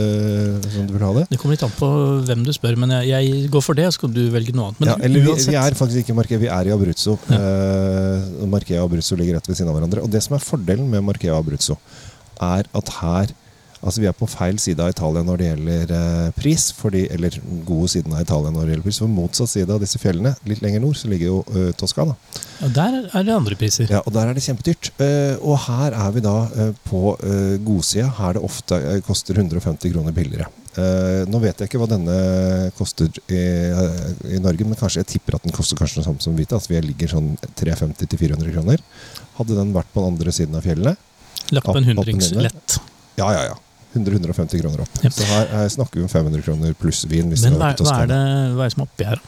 som 0.71 0.87
du 0.87 0.93
vil 0.95 1.03
ha 1.03 1.09
det? 1.17 1.25
Det 1.33 1.41
kommer 1.43 1.57
litt 1.57 1.65
an 1.67 1.73
på 1.75 1.89
hvem 2.29 2.45
du 2.47 2.53
spør, 2.55 2.77
men 2.79 2.95
jeg, 3.01 3.09
jeg 3.11 3.49
går 3.51 3.65
for 3.67 3.75
det, 3.79 3.89
så 3.95 4.05
kan 4.05 4.15
du 4.15 4.21
velge 4.31 4.55
noe 4.55 4.69
annet. 4.71 4.79
Men 4.85 4.93
ja, 4.93 4.97
eller 5.09 5.25
vi, 5.27 5.35
vi 5.51 5.57
er 5.59 5.79
faktisk 5.79 6.05
ikke 6.05 6.15
i 6.15 6.19
Marché, 6.21 6.39
vi 6.39 6.51
er 6.55 6.71
i 6.71 6.75
Abruzzo. 6.77 7.17
Ja. 7.31 7.41
Uh, 7.41 8.47
Marché 8.53 8.79
og 8.79 8.87
Abruzzo 8.87 9.19
ligger 9.19 9.41
rett 9.41 9.51
ved 9.51 9.59
siden 9.59 9.73
av 9.73 9.79
hverandre. 9.81 10.05
Og 10.07 10.13
det 10.13 10.23
som 10.23 10.39
er 10.39 10.47
fordelen 10.47 10.87
med 10.93 11.03
Marché 11.07 11.33
og 11.35 11.41
Abruzzo, 11.43 11.79
er 12.47 12.71
at 12.71 12.95
her 13.01 13.35
Altså 13.87 14.03
Vi 14.03 14.09
er 14.11 14.17
på 14.19 14.27
feil 14.27 14.59
side 14.59 14.83
av 14.83 14.91
Italia 14.91 15.23
når 15.27 15.39
det 15.39 15.49
gjelder 15.51 15.93
eh, 15.95 16.31
pris, 16.35 16.65
fordi, 16.75 17.05
eller 17.15 17.37
gode 17.69 17.91
siden 17.93 18.17
av 18.17 18.25
Italia 18.25 18.51
når 18.51 18.65
det 18.65 18.75
gjelder 18.75 18.87
pris. 18.89 18.99
For 19.03 19.13
motsatt 19.13 19.53
side 19.53 19.71
av 19.71 19.83
disse 19.83 20.01
fjellene, 20.03 20.35
litt 20.51 20.63
lenger 20.65 20.83
nord, 20.83 20.99
så 20.99 21.11
ligger 21.13 21.31
jo 21.31 21.39
eh, 21.55 21.71
Toskana. 21.79 22.17
Og 22.67 22.75
der 22.75 22.99
er 23.05 23.27
det 23.29 23.35
andre 23.37 23.59
priser. 23.59 23.87
Ja, 23.93 24.03
og 24.03 24.15
der 24.17 24.33
er 24.33 24.37
det 24.37 24.43
kjempedyrt. 24.43 24.91
Eh, 25.03 25.37
og 25.39 25.61
her 25.69 25.95
er 25.95 26.15
vi 26.17 26.25
da 26.25 26.37
eh, 26.51 26.73
på 26.87 27.03
uh, 27.15 27.57
godsida, 27.63 28.09
her 28.19 28.37
det 28.37 28.43
ofte 28.47 28.79
koster 29.07 29.39
150 29.39 29.93
kroner 29.95 30.15
billigere. 30.17 30.51
Nå 30.77 31.39
vet 31.41 31.57
jeg 31.57 31.71
ikke 31.71 31.79
hva 31.81 31.87
denne 31.89 32.15
koster 32.77 33.09
i, 33.33 33.39
i 34.37 34.41
Norge, 34.45 34.67
men 34.69 34.77
kanskje 34.77 35.01
jeg 35.01 35.09
tipper 35.15 35.39
at 35.39 35.47
den 35.47 35.55
koster 35.57 35.79
kanskje 35.79 36.03
det 36.03 36.05
samme 36.05 36.21
som 36.21 36.37
Vita. 36.37 36.59
Altså 36.59 36.75
vi 36.75 36.83
ligger 36.85 37.15
sånn 37.15 37.31
350-400 37.57 38.53
kroner. 38.53 38.83
Hadde 39.39 39.57
den 39.57 39.73
vært 39.73 39.89
på 39.95 40.05
den 40.05 40.13
andre 40.13 40.35
siden 40.37 40.59
av 40.59 40.69
fjellene? 40.69 40.93
Lagt 41.57 41.71
på 41.71 41.79
en 41.81 41.89
hundrings 41.89 42.29
lett. 42.37 42.77
Ja, 43.17 43.31
ja, 43.33 43.47
ja. 43.49 43.57
100-150 43.97 44.61
kroner 44.63 44.85
opp. 44.85 45.01
Ja. 45.03 45.11
Så 45.11 45.27
her 45.29 45.49
her, 45.53 45.69
snakker 45.73 46.01
vi 46.01 46.07
om 46.07 46.13
500 46.13 46.45
kroner 46.47 46.77
pluss 46.79 47.05
vin. 47.11 47.33
Men 47.33 47.59
hva, 47.59 47.73
hva, 47.81 47.97
er 48.05 48.13
det, 48.13 48.21
hva 48.57 48.67
er 48.67 48.71
det 48.71 48.77
som 48.77 48.85
er 48.85 48.91
oppi 48.91 49.09
her? 49.09 49.25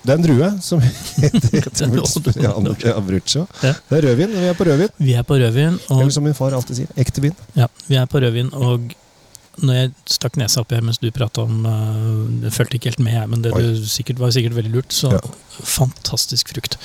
Det 0.00 0.14
er 0.14 0.16
en 0.16 0.24
drue 0.24 0.46
som 0.64 0.80
heter 0.84 2.94
Abruzzo. 2.96 3.42
Ja. 3.60 3.74
Det 3.90 3.98
er 3.98 4.06
rødvin. 4.08 4.32
Vi 4.32 4.46
er 4.48 4.56
på 4.56 4.64
rødvin. 4.64 4.94
Vi 4.96 5.12
er 5.12 5.26
på 5.28 5.36
rødvin, 5.36 5.76
og, 5.90 5.98
Eller 6.00 6.14
som 6.14 6.24
min 6.24 6.36
far 6.38 6.56
alltid 6.56 6.78
sier, 6.82 6.94
ekte 7.00 7.20
vin. 7.24 7.36
ja, 7.58 7.66
vi 7.88 7.98
er 8.00 8.08
på 8.08 8.22
rødvin, 8.22 8.48
og 8.56 8.94
når 9.60 9.76
jeg 9.76 9.90
stakk 10.08 10.38
nesa 10.40 10.62
oppi 10.62 10.78
her 10.78 10.84
mens 10.86 10.96
du 11.02 11.10
prata 11.12 11.42
om 11.44 11.66
uh, 11.66 12.44
Jeg 12.46 12.54
fulgte 12.54 12.78
ikke 12.78 12.92
helt 12.94 13.02
med, 13.04 13.12
jeg, 13.18 13.28
men 13.28 13.42
det 13.44 13.52
du 13.52 13.82
sikkert, 13.92 14.22
var 14.22 14.32
sikkert 14.32 14.56
veldig 14.56 14.72
lurt. 14.78 14.94
Så 14.96 15.10
Ja. 15.12 15.20
fantastisk 15.68 16.54
frukt. 16.54 16.78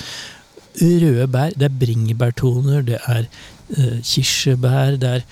Røde 0.82 1.30
bær, 1.32 1.56
det 1.56 1.70
er 1.70 1.78
bringebærtoner, 1.80 2.84
det 2.84 3.00
er 3.08 3.30
uh, 3.78 4.02
kirsebær 4.04 4.98
det 5.00 5.14
er, 5.22 5.24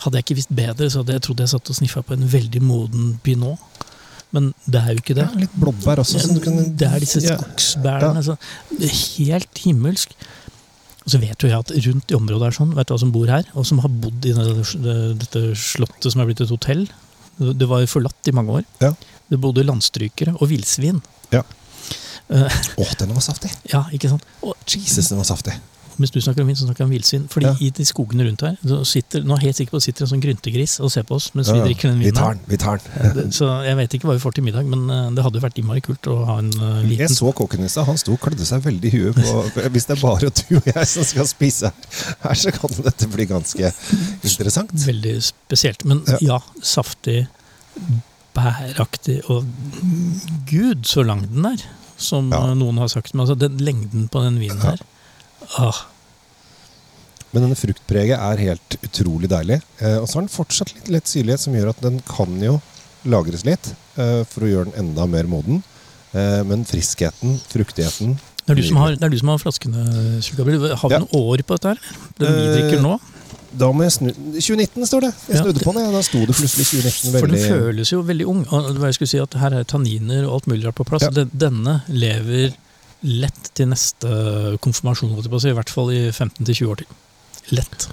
Hadde 0.00 0.18
jeg 0.18 0.26
ikke 0.26 0.38
visst 0.38 0.52
bedre, 0.56 0.88
så 0.90 1.02
hadde 1.02 1.16
jeg 1.16 1.24
trodd 1.26 1.42
jeg 1.44 1.52
satt 1.52 1.70
og 1.72 1.76
sniffa 1.76 2.02
på 2.06 2.16
en 2.16 2.28
veldig 2.32 2.62
moden 2.64 3.14
pinot. 3.24 3.86
Men 4.34 4.52
det 4.70 4.80
er 4.80 4.94
jo 4.94 5.02
ikke 5.02 5.16
det. 5.18 5.26
Ja, 5.26 5.40
litt 5.42 5.54
blåbær 5.58 6.02
også. 6.04 6.20
Sånn 6.22 6.38
du 6.38 6.44
kan, 6.44 6.60
det 6.78 6.86
er 6.86 7.02
disse 7.02 7.22
skogsbærene. 7.24 8.22
Ja. 8.22 8.90
helt 9.26 9.62
himmelsk. 9.64 10.14
Og 11.00 11.14
så 11.14 11.20
vet 11.22 11.42
jo 11.42 11.50
jeg 11.50 11.58
at 11.58 11.72
rundt 11.88 12.12
i 12.12 12.16
området 12.18 12.50
er 12.50 12.56
sånn, 12.60 12.74
vet 12.76 12.88
du 12.88 12.94
hva 12.94 13.00
som 13.02 13.12
bor 13.14 13.30
her, 13.32 13.48
og 13.58 13.66
som 13.66 13.80
har 13.82 13.90
bodd 14.02 14.28
i 14.28 14.34
dette, 14.36 14.98
dette 15.18 15.42
slottet 15.58 16.12
som 16.12 16.22
er 16.22 16.28
blitt 16.28 16.42
et 16.44 16.52
hotell 16.52 16.84
Det 17.40 17.66
var 17.66 17.80
jo 17.80 17.88
forlatt 17.88 18.28
i 18.30 18.34
mange 18.36 18.60
år. 18.60 18.66
Ja. 18.84 18.92
Det 19.30 19.38
bodde 19.40 19.64
landstrykere 19.64 20.36
og 20.36 20.50
villsvin. 20.52 21.00
Ja. 21.32 21.42
Eh, 22.30 22.58
Åh, 22.76 22.92
den 23.00 23.14
var 23.16 23.24
saftig! 23.24 23.50
ja, 23.72 23.82
ikke 23.96 24.12
sant? 24.12 24.26
Og 24.44 24.54
Jesus, 24.68 25.08
den 25.08 25.18
var 25.18 25.26
saftig. 25.26 25.56
Mens 26.00 26.10
du 26.14 26.18
snakker 26.24 26.40
om 26.42 26.48
vin, 26.48 26.56
så 26.56 26.64
snakker 26.66 26.82
jeg 26.82 26.88
om 26.88 26.94
villsvin. 26.96 27.24
Fordi 27.30 27.46
Ja. 27.46 27.54
i 27.60 27.68
de 27.76 27.84
skogene 27.84 28.24
rundt 28.26 28.40
her 28.46 28.56
så 28.66 28.78
sitter, 28.88 29.20
Nå 29.22 29.34
er 29.36 29.40
jeg 29.40 29.46
helt 29.50 29.56
sikker 29.60 29.70
på 29.74 29.76
at 29.76 29.84
det 29.84 29.88
sitter 29.90 30.04
en 30.06 30.10
sånn 30.14 30.22
gryntegris 30.24 30.74
og 30.80 30.90
ser 30.94 31.02
på 31.04 31.14
oss 31.18 31.30
mens 31.34 31.48
Ja, 31.48 31.54
vi 31.54 31.60
drikker 31.68 31.90
den 31.92 32.00
Vi 32.00 32.10
tar 32.16 32.34
den. 32.34 32.40
vi 32.48 32.56
tar 32.56 32.80
Eh, 32.96 33.12
den. 33.14 33.30
Så 33.36 33.46
jeg 33.64 33.76
vet 33.76 33.94
ikke 33.98 34.08
hva 34.08 34.14
vi 34.16 34.22
får 34.24 34.34
til 34.34 34.44
middag, 34.44 34.64
men 34.66 34.88
eh, 34.90 35.10
det 35.14 35.22
hadde 35.24 35.38
jo 35.38 35.44
vært 35.46 35.58
innmari 35.62 35.80
kult 35.84 36.02
å 36.10 36.24
ha 36.26 36.38
en 36.38 36.50
uh, 36.58 36.82
liten 36.82 37.06
Jeg 37.06 37.10
så 37.10 37.32
kokken 37.34 37.64
i 37.64 37.68
stad. 37.68 37.86
Han 37.86 37.98
sto 37.98 38.12
og 38.16 38.20
klødde 38.20 38.46
seg 38.48 38.62
veldig 38.64 38.88
i 38.94 38.96
huet 38.96 39.14
på 39.20 39.44
Hvis 39.76 39.86
det 39.86 39.98
er 39.98 40.02
bare 40.02 40.30
du 40.30 40.56
og 40.56 40.66
jeg 40.74 40.86
som 40.86 41.04
skal 41.04 41.26
spise 41.26 41.72
her, 42.24 42.34
så 42.34 42.50
kan 42.50 42.70
dette 42.82 43.06
bli 43.12 43.26
ganske 43.26 43.72
interessant. 44.24 44.72
Veldig 44.72 45.16
spesielt. 45.22 45.84
Men 45.84 46.02
Ja. 46.08 46.18
ja, 46.20 46.38
saftig, 46.62 47.26
bæraktig 48.34 49.20
og 49.30 49.44
Gud, 50.50 50.84
så 50.86 51.02
lang 51.06 51.26
den 51.34 51.44
er! 51.46 51.62
Som 52.00 52.30
Ja. 52.32 52.46
eh, 52.50 52.54
noen 52.54 52.78
har 52.78 52.88
sagt. 52.88 53.12
Men 53.14 53.26
altså, 53.26 53.36
den 53.38 53.58
lengden 53.58 54.08
på 54.08 54.22
den 54.24 54.38
vinen 54.40 54.60
her 54.62 54.78
ah, 55.58 55.86
Men 57.32 57.44
denne 57.46 57.54
fruktpreget 57.58 58.18
er 58.18 58.40
helt 58.42 58.76
utrolig 58.82 59.28
deilig. 59.30 59.60
Eh, 59.80 59.98
og 60.00 60.08
så 60.08 60.18
har 60.18 60.24
den 60.26 60.32
fortsatt 60.34 60.72
litt 60.74 60.88
lett 60.90 61.06
syrlighet, 61.10 61.40
som 61.44 61.54
gjør 61.54 61.70
at 61.70 61.80
den 61.84 62.00
kan 62.08 62.40
jo 62.42 62.56
lagres 63.06 63.44
litt 63.46 63.70
eh, 63.96 64.24
for 64.28 64.42
å 64.44 64.50
gjøre 64.50 64.70
den 64.72 64.80
enda 64.88 65.06
mer 65.06 65.28
moden. 65.30 65.62
Eh, 66.12 66.40
men 66.44 66.64
friskheten, 66.66 67.38
fruktigheten 67.52 68.16
det, 68.40 68.56
er 68.56 68.58
du 68.58 68.66
som 68.66 68.80
har, 68.82 68.96
det 68.98 69.04
er 69.06 69.12
du 69.12 69.18
som 69.20 69.28
har 69.30 69.38
flaskene, 69.38 69.82
Kjell 70.26 70.38
Gabriel. 70.40 70.64
Har 70.74 70.88
vi 70.90 70.94
Ja. 70.96 70.98
noen 71.04 71.14
år 71.14 71.42
på 71.46 71.54
dette 71.54 71.68
her? 71.70 71.78
Den 72.18 72.32
vi 72.34 72.40
Eh, 72.48 72.54
drikker 72.56 72.82
nå? 72.82 72.96
Da 73.60 73.68
må 73.74 73.82
jeg 73.86 73.92
snu 73.92 74.08
2019 74.10 74.86
står 74.86 75.00
det! 75.06 75.12
Jeg 75.28 75.36
Ja, 75.36 75.52
det- 75.52 75.62
på 75.62 75.72
den, 75.74 75.84
ja. 75.84 75.90
Da 75.92 76.02
sto 76.02 76.18
det 76.26 76.34
plutselig 76.34 76.66
2019 76.66 77.20
For 77.20 77.26
den 77.28 77.50
føles 77.50 77.90
jo 77.92 78.02
veldig 78.02 78.26
ung. 78.26 78.42
Og 78.50 78.74
hva 78.78 78.86
jeg 78.90 78.94
skulle 78.98 79.08
si 79.08 79.18
at 79.22 79.32
Her 79.34 79.54
er 79.60 79.64
tanniner 79.64 80.26
og 80.26 80.32
alt 80.40 80.46
mulig 80.50 80.66
rart 80.66 80.74
på 80.74 80.84
plass. 80.86 81.02
Ja. 81.02 81.10
Denne 81.30 81.82
lever 81.88 82.54
lett 83.06 83.50
til 83.56 83.70
neste 83.70 84.10
konfirmasjon, 84.64 85.14
i 85.16 85.56
hvert 85.56 85.72
fall 85.72 85.92
i 85.94 86.02
15-20 86.10 86.70
år 86.70 86.82
til. 86.82 86.98
Lett. 87.56 87.88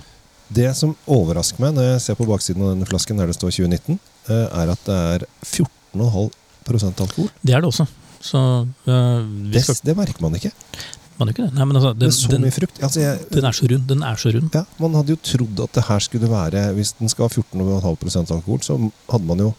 Det 0.48 0.68
som 0.78 0.94
overrasker 1.12 1.64
meg 1.64 1.76
når 1.76 1.90
jeg 1.90 2.04
ser 2.06 2.20
på 2.20 2.28
baksiden 2.28 2.64
av 2.64 2.74
denne 2.76 2.88
flasken 2.88 3.20
der 3.20 3.32
det 3.32 3.36
står 3.36 3.56
2019, 3.56 3.98
eh, 4.32 4.46
er 4.46 4.72
at 4.74 4.86
det 4.88 5.00
er 5.16 5.26
14,5% 5.44 7.04
alkohol. 7.04 7.32
Det 7.42 7.56
er 7.56 7.64
det 7.64 7.72
også. 7.72 7.88
Så 8.24 8.40
øh, 8.66 9.26
vi 9.52 9.52
Det, 9.54 9.64
skal 9.64 9.82
det 9.84 9.98
merker 9.98 10.24
man 10.24 10.38
ikke. 10.40 10.52
Man 11.18 11.32
ikke. 11.32 11.48
Nei, 11.50 11.66
men 11.66 11.78
altså, 11.80 11.94
den, 11.98 12.12
så 12.14 12.30
den, 12.30 12.44
mye 12.46 12.54
frukt. 12.54 12.80
Altså, 12.84 13.02
jeg, 13.02 13.22
den 13.34 13.46
er 13.50 13.56
så 13.58 13.68
rund. 13.72 13.86
Den 13.90 14.04
er 14.06 14.20
så 14.22 14.32
rund. 14.36 14.50
ja, 14.54 14.64
man 14.80 14.98
hadde 15.00 15.16
jo 15.16 15.22
trodd 15.26 15.64
at 15.66 15.74
det 15.74 15.84
her 15.88 16.04
skulle 16.06 16.30
være 16.30 16.74
Hvis 16.78 16.94
den 17.00 17.10
skal 17.10 17.26
ha 17.26 17.42
14,5% 17.42 18.36
alkohol, 18.36 18.62
så 18.62 18.78
hadde 19.10 19.26
man 19.26 19.42
jo 19.42 19.54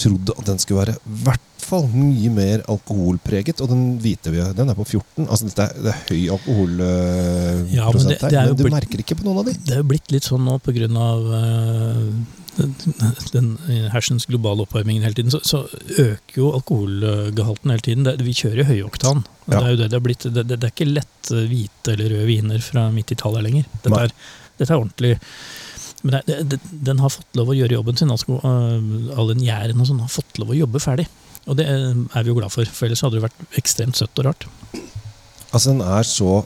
trodd 0.00 0.30
at 0.34 0.44
den 0.48 0.58
skulle 0.62 0.84
være 0.84 0.96
i 0.98 1.18
hvert 1.24 1.50
fall 1.64 1.86
mye 1.88 2.30
mer 2.34 2.62
alkoholpreget. 2.68 3.60
Og 3.64 3.70
den 3.70 3.84
hvite 4.02 4.32
den 4.56 4.68
er 4.72 4.76
på 4.76 4.84
14. 4.86 5.26
Altså 5.28 5.48
det 5.48 5.58
er, 5.64 5.74
det 5.86 5.92
er 5.94 6.00
høy 6.10 6.22
alkoholprosent 6.36 7.74
Ja, 7.74 7.90
men 7.90 8.08
det- 8.08 8.20
her, 8.20 8.30
det 8.30 8.38
er 8.40 8.46
men 8.48 8.56
du 8.56 8.64
blitt- 8.64 8.76
merker 8.78 8.98
ikke 9.04 9.16
på 9.20 9.24
noen 9.28 9.38
av 9.38 9.44
de. 9.48 9.54
Det 9.64 9.72
er 9.76 9.82
jo 9.82 9.90
blitt 9.94 10.10
litt 10.12 10.24
sånn 10.28 10.44
nå 10.44 10.58
pga. 10.60 10.88
Uh, 10.88 12.10
den, 12.54 12.74
den 13.32 13.48
hersens 13.90 14.26
globale 14.30 14.62
oppvarmingen 14.62 15.02
hele 15.02 15.16
tiden, 15.18 15.32
så, 15.34 15.40
så 15.42 15.64
øker 15.98 16.36
jo 16.38 16.52
alkoholgehalten 16.54 17.72
hele 17.72 17.82
tiden. 17.82 18.04
Det, 18.06 18.16
vi 18.22 18.34
kjører 18.36 18.62
jo 18.62 18.68
høyoktan. 18.68 19.24
Ja. 19.48 19.58
Det 19.58 19.64
er 19.64 19.70
jo 19.72 19.76
det 19.80 19.88
det 19.90 19.98
har 19.98 20.04
blitt. 20.06 20.26
Det, 20.36 20.44
er 20.60 20.70
ikke 20.70 20.86
lett 20.92 21.32
eh, 21.34 21.48
hvite 21.50 21.94
eller 21.96 22.12
røde 22.14 22.28
viner 22.30 22.62
fra 22.62 22.86
midt 22.94 23.10
i 23.10 23.18
tallet 23.18 23.42
lenger. 23.48 23.66
Dette 23.82 24.04
er, 24.06 24.14
dette 24.60 24.70
er 24.70 24.78
ordentlig 24.78 25.16
men 26.04 26.20
det, 26.28 26.38
det, 26.52 26.58
den 26.84 27.00
har 27.00 27.12
fått 27.12 27.38
lov 27.38 27.50
å 27.50 27.56
gjøre 27.56 27.78
jobben 27.78 27.96
sin. 27.96 28.10
Altså, 28.12 28.36
uh, 28.36 29.12
all 29.16 29.30
den 29.32 29.44
gjæren 29.44 29.80
og 29.80 29.88
sånn 29.88 30.02
har 30.04 30.12
fått 30.12 30.36
lov 30.40 30.52
å 30.52 30.58
jobbe 30.58 30.82
ferdig. 30.82 31.06
Og 31.48 31.56
det 31.58 31.64
eh, 31.68 31.96
er 32.16 32.24
vi 32.24 32.30
jo 32.30 32.36
glad 32.38 32.52
for, 32.52 32.68
for 32.72 32.88
ellers 32.88 33.02
hadde 33.04 33.18
det 33.18 33.24
vært 33.26 33.58
ekstremt 33.60 33.98
søtt 33.98 34.20
og 34.20 34.28
rart. 34.30 34.46
Altså, 35.50 35.72
den 35.72 35.82
er 35.84 36.06
så 36.08 36.38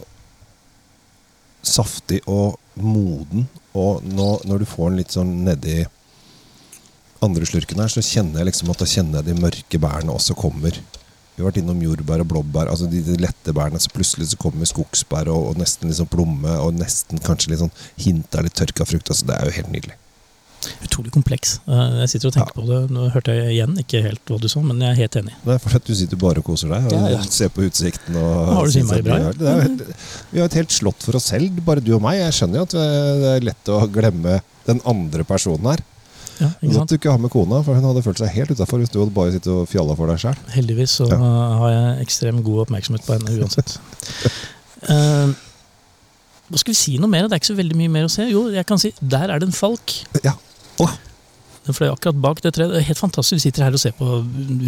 saftig 1.62 2.20
og 2.30 2.58
moden, 2.78 3.46
og 3.78 4.02
nå, 4.06 4.28
når 4.46 4.62
du 4.62 4.66
får 4.70 4.90
den 4.90 5.00
litt 5.00 5.14
sånn 5.14 5.32
nedi 5.46 5.80
andre 7.22 7.46
slurken 7.46 7.82
her, 7.82 7.90
så 7.90 8.02
kjenner 8.02 8.42
jeg 8.42 8.50
liksom 8.52 8.70
at 8.72 8.82
da 8.82 8.88
kjenner 8.90 9.20
jeg 9.20 9.28
de 9.30 9.42
mørke 9.42 9.80
bærene 9.82 10.14
også 10.14 10.36
kommer. 10.38 10.74
Vi 11.38 11.44
har 11.44 11.52
vært 11.52 11.60
innom 11.60 11.78
jordbær 11.84 12.24
og 12.24 12.26
blåbær, 12.32 12.66
altså 12.72 12.88
de, 12.90 12.98
de 13.06 13.14
lette 13.22 13.52
bærene, 13.54 13.78
så 13.78 13.92
plutselig 13.94 14.32
så 14.32 14.38
kommer 14.42 14.66
skogsbær 14.66 15.28
og, 15.30 15.52
og 15.52 15.60
nesten 15.60 15.86
liksom 15.86 16.08
plomme, 16.10 16.56
og 16.58 16.74
nesten 16.74 17.22
kanskje 17.22 17.52
litt 17.52 17.60
sånn 17.62 17.70
hint 18.02 18.34
av 18.34 18.42
litt 18.42 18.56
tørka 18.58 18.82
frukt. 18.90 19.12
Altså, 19.14 19.28
det 19.28 19.36
er 19.36 19.46
jo 19.46 19.54
helt 19.60 19.70
nydelig. 19.70 19.94
Utrolig 20.82 21.12
kompleks. 21.14 21.52
Uh, 21.70 22.00
jeg 22.02 22.10
sitter 22.16 22.32
og 22.32 22.34
tenker 22.34 22.56
på 22.56 22.64
det. 22.66 22.78
Nå 22.90 23.04
hørte 23.14 23.36
jeg 23.36 23.52
igjen 23.54 23.76
ikke 23.78 24.00
helt 24.02 24.24
hva 24.26 24.40
du 24.42 24.48
sa, 24.50 24.64
men 24.66 24.82
jeg 24.82 24.90
er 24.90 24.98
helt 25.04 25.18
enig. 25.20 25.36
Det 25.44 25.54
er 25.54 25.60
fordi 25.62 25.92
du 25.94 25.98
sitter 26.00 26.20
bare 26.24 26.42
og 26.42 26.48
koser 26.48 26.72
deg 26.74 26.88
og 26.90 26.96
Ja, 26.96 27.12
ja. 27.14 27.20
ser 27.38 27.52
på 27.54 27.62
utsikten. 27.68 28.18
Og 28.18 28.50
Har 28.56 28.66
du 28.66 28.74
synes 28.74 28.82
innmari 28.88 29.06
bra, 29.06 29.20
ja. 29.22 29.30
det 29.38 29.54
helt, 29.62 29.84
vi 30.32 30.42
har 30.42 30.50
et 30.50 30.58
helt 30.58 30.74
slott 30.74 31.06
for 31.06 31.20
oss 31.20 31.30
selv, 31.30 31.62
bare 31.68 31.84
du 31.84 31.92
og 31.94 32.02
meg. 32.02 32.18
Jeg 32.24 32.34
skjønner 32.40 32.64
jo 32.64 32.66
at 32.66 32.74
det 32.74 33.30
er 33.36 33.46
lett 33.52 33.70
å 33.70 33.78
glemme 33.94 34.40
den 34.66 34.82
andre 34.90 35.28
personen 35.30 35.70
her. 35.70 35.84
Ja, 36.38 36.48
Godt 36.62 36.92
du 36.92 36.94
ikke 36.98 37.10
har 37.10 37.18
med 37.18 37.30
kona, 37.34 37.62
for 37.66 37.74
hun 37.74 37.84
hadde 37.88 38.02
følt 38.06 38.20
seg 38.22 38.30
helt 38.34 38.52
utafor 38.54 38.78
hvis 38.78 38.92
du 38.94 39.00
hadde 39.00 39.14
bare 39.16 39.32
sittet 39.34 39.50
og 39.50 39.66
fjalla 39.70 39.96
for 39.98 40.06
deg 40.12 40.20
sjøl. 40.22 40.36
Heldigvis 40.54 40.94
så 41.00 41.08
Ja. 41.10 41.18
har 41.62 41.70
jeg 41.74 42.06
ekstremt 42.06 42.44
god 42.46 42.64
oppmerksomhet 42.66 43.02
på 43.06 43.16
henne 43.16 43.34
uansett. 43.42 43.78
Uh, 44.88 45.34
hva 46.52 46.60
skal 46.62 46.72
vi 46.72 46.78
si 46.78 46.96
noe 47.02 47.10
mer? 47.10 47.26
Det 47.26 47.34
er 47.38 47.42
ikke 47.42 47.52
så 47.54 47.58
veldig 47.58 47.76
mye 47.80 47.90
mer 47.98 48.06
å 48.06 48.12
se. 48.12 48.28
Jo, 48.30 48.46
jeg 48.54 48.64
kan 48.70 48.78
si 48.78 48.92
der 49.00 49.28
er 49.34 49.38
det 49.42 49.48
en 49.50 49.56
falk. 49.56 49.96
Ja. 50.24 50.36
Oh. 50.78 50.94
Den 51.68 51.74
fløy 51.76 51.90
akkurat 51.90 52.16
bak 52.22 52.38
det 52.40 52.54
treet. 52.56 52.70
Det 52.72 52.78
er 52.80 52.86
helt 52.88 53.00
fantastisk. 53.02 53.36
Vi 53.42 53.50
sitter 53.50 53.66
her 53.66 53.74
og 53.76 53.80
ser 53.82 53.92
på 53.98 54.06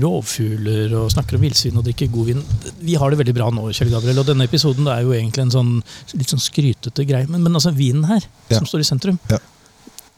rovfugler 0.03 0.93
og 1.01 1.07
snakker 1.15 1.39
om 1.39 1.45
villsvin 1.47 1.79
og 1.81 1.87
drikker 1.87 2.11
god 2.13 2.27
vin. 2.29 2.43
Vi 2.85 2.97
har 3.01 3.09
det 3.15 3.21
veldig 3.23 3.35
bra 3.39 3.47
nå, 3.55 3.69
Kjell 3.73 3.93
Gabriel. 3.95 4.21
Og 4.21 4.27
denne 4.29 4.45
episoden 4.49 4.89
er 4.93 5.01
jo 5.07 5.15
egentlig 5.17 5.47
en 5.47 5.55
sånn 5.55 5.71
litt 6.19 6.33
sånn 6.35 6.43
skrytete 6.43 7.07
greie. 7.09 7.29
Men, 7.31 7.43
men 7.47 7.57
altså, 7.57 7.73
vinen 7.77 8.05
her, 8.11 8.27
Ja. 8.51 8.59
som 8.59 8.67
står 8.69 8.85
i 8.85 8.89
sentrum, 8.91 9.19
Ja. 9.31 9.39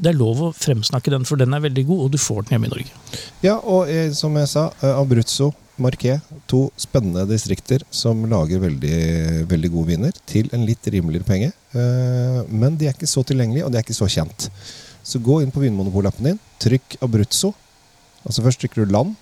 Det 0.02 0.10
er 0.10 0.18
lov 0.18 0.40
å 0.42 0.52
fremsnakke 0.56 1.12
den, 1.14 1.24
for 1.28 1.38
den 1.38 1.54
er 1.54 1.62
veldig 1.62 1.84
god, 1.86 2.00
og 2.04 2.14
du 2.14 2.18
får 2.18 2.44
den 2.44 2.56
hjemme 2.56 2.68
i 2.68 2.72
Norge. 2.72 3.20
Ja, 3.44 3.56
og 3.60 3.90
eh, 3.90 4.08
som 4.16 4.34
jeg 4.38 4.50
sa, 4.50 4.68
eh, 4.82 4.98
Abruzzo, 4.98 5.52
Marquet. 5.82 6.20
To 6.50 6.66
spennende 6.80 7.24
distrikter 7.30 7.84
som 7.94 8.24
lager 8.28 8.60
veldig, 8.62 8.98
veldig 9.50 9.70
gode 9.72 9.92
viner 9.94 10.18
til 10.28 10.50
en 10.52 10.66
litt 10.68 10.86
rimeligere 10.90 11.26
penge. 11.28 11.50
Eh, 11.72 12.40
Men 12.50 12.76
de 12.78 12.90
er 12.90 12.96
ikke 12.96 13.10
så 13.10 13.24
tilgjengelige, 13.26 13.66
og 13.66 13.72
de 13.72 13.80
er 13.80 13.86
ikke 13.86 13.96
så 13.96 14.10
kjent. 14.10 14.48
Så 15.02 15.22
gå 15.22 15.40
inn 15.42 15.54
på 15.54 15.62
Vinmonopol-appen 15.62 16.32
din, 16.32 16.42
trykk 16.62 16.98
Abruzzo. 17.02 17.54
Altså 18.26 18.44
Først 18.44 18.62
trykker 18.62 18.84
du 18.84 18.92
land, 18.92 19.16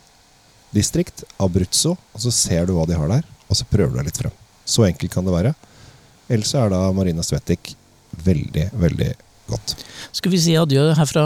distrikt, 0.75 1.25
Abruzzo, 1.41 1.97
og 1.97 2.25
så 2.25 2.33
ser 2.35 2.69
du 2.69 2.75
hva 2.77 2.87
de 2.89 2.99
har 2.99 3.09
der. 3.09 3.29
Og 3.49 3.59
så 3.59 3.69
prøver 3.69 3.95
du 3.95 4.01
deg 4.01 4.11
litt 4.11 4.21
frem. 4.21 4.35
Så 4.65 4.85
enkelt 4.87 5.13
kan 5.13 5.27
det 5.27 5.35
være. 5.35 5.55
Ellers 6.31 6.53
er 6.55 6.71
da 6.73 6.85
Marina 6.95 7.25
Svetik 7.27 7.75
veldig, 8.25 8.69
veldig 8.79 9.15
godt. 9.53 9.75
Skal 10.17 10.33
vi 10.33 10.41
si 10.43 10.55
adjø 10.59 10.91
her 10.97 11.09
fra 11.09 11.25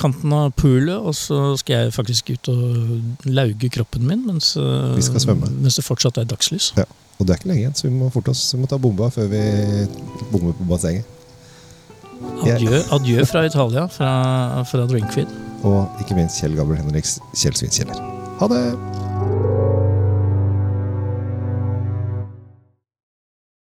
kanten 0.00 0.32
av 0.36 0.52
poolet, 0.58 0.96
og 0.96 1.14
så 1.16 1.54
skal 1.60 1.84
jeg 1.84 1.94
faktisk 1.96 2.32
ut 2.34 2.50
og 2.52 3.28
lauge 3.28 3.70
kroppen 3.72 4.06
min 4.08 4.24
mens, 4.26 4.54
eh, 4.60 4.96
Vi 4.96 5.04
skal 5.06 5.36
mens 5.38 5.78
det 5.78 5.86
fortsatt 5.86 6.20
er 6.20 6.28
dagslys. 6.28 6.72
Ja. 6.76 6.88
Og 7.18 7.26
det 7.26 7.34
er 7.34 7.40
ikke 7.40 7.50
lenge 7.50 7.62
igjen, 7.64 7.74
så 7.74 7.88
vi 7.88 7.94
må 7.94 8.10
forte 8.14 8.30
oss. 8.30 8.44
Vi 8.54 8.60
må 8.62 8.68
ta 8.70 8.78
bomba 8.78 9.08
før 9.10 9.26
vi 9.32 9.40
bommer 10.30 10.54
på 10.54 10.68
bassenget. 10.70 11.16
Adjø, 12.46 12.82
adjø 12.94 13.24
fra 13.30 13.44
Italia, 13.46 13.86
fra, 13.90 14.10
fra 14.70 14.86
Drinkfeed. 14.90 15.34
Og 15.66 16.02
ikke 16.02 16.18
minst 16.18 16.38
Kjell 16.38 16.54
Gabriel 16.58 16.84
Henriks 16.84 17.18
Kjell 17.34 17.58
Svinkjeller. 17.58 17.98
Ha 18.38 18.50
det! 18.52 18.62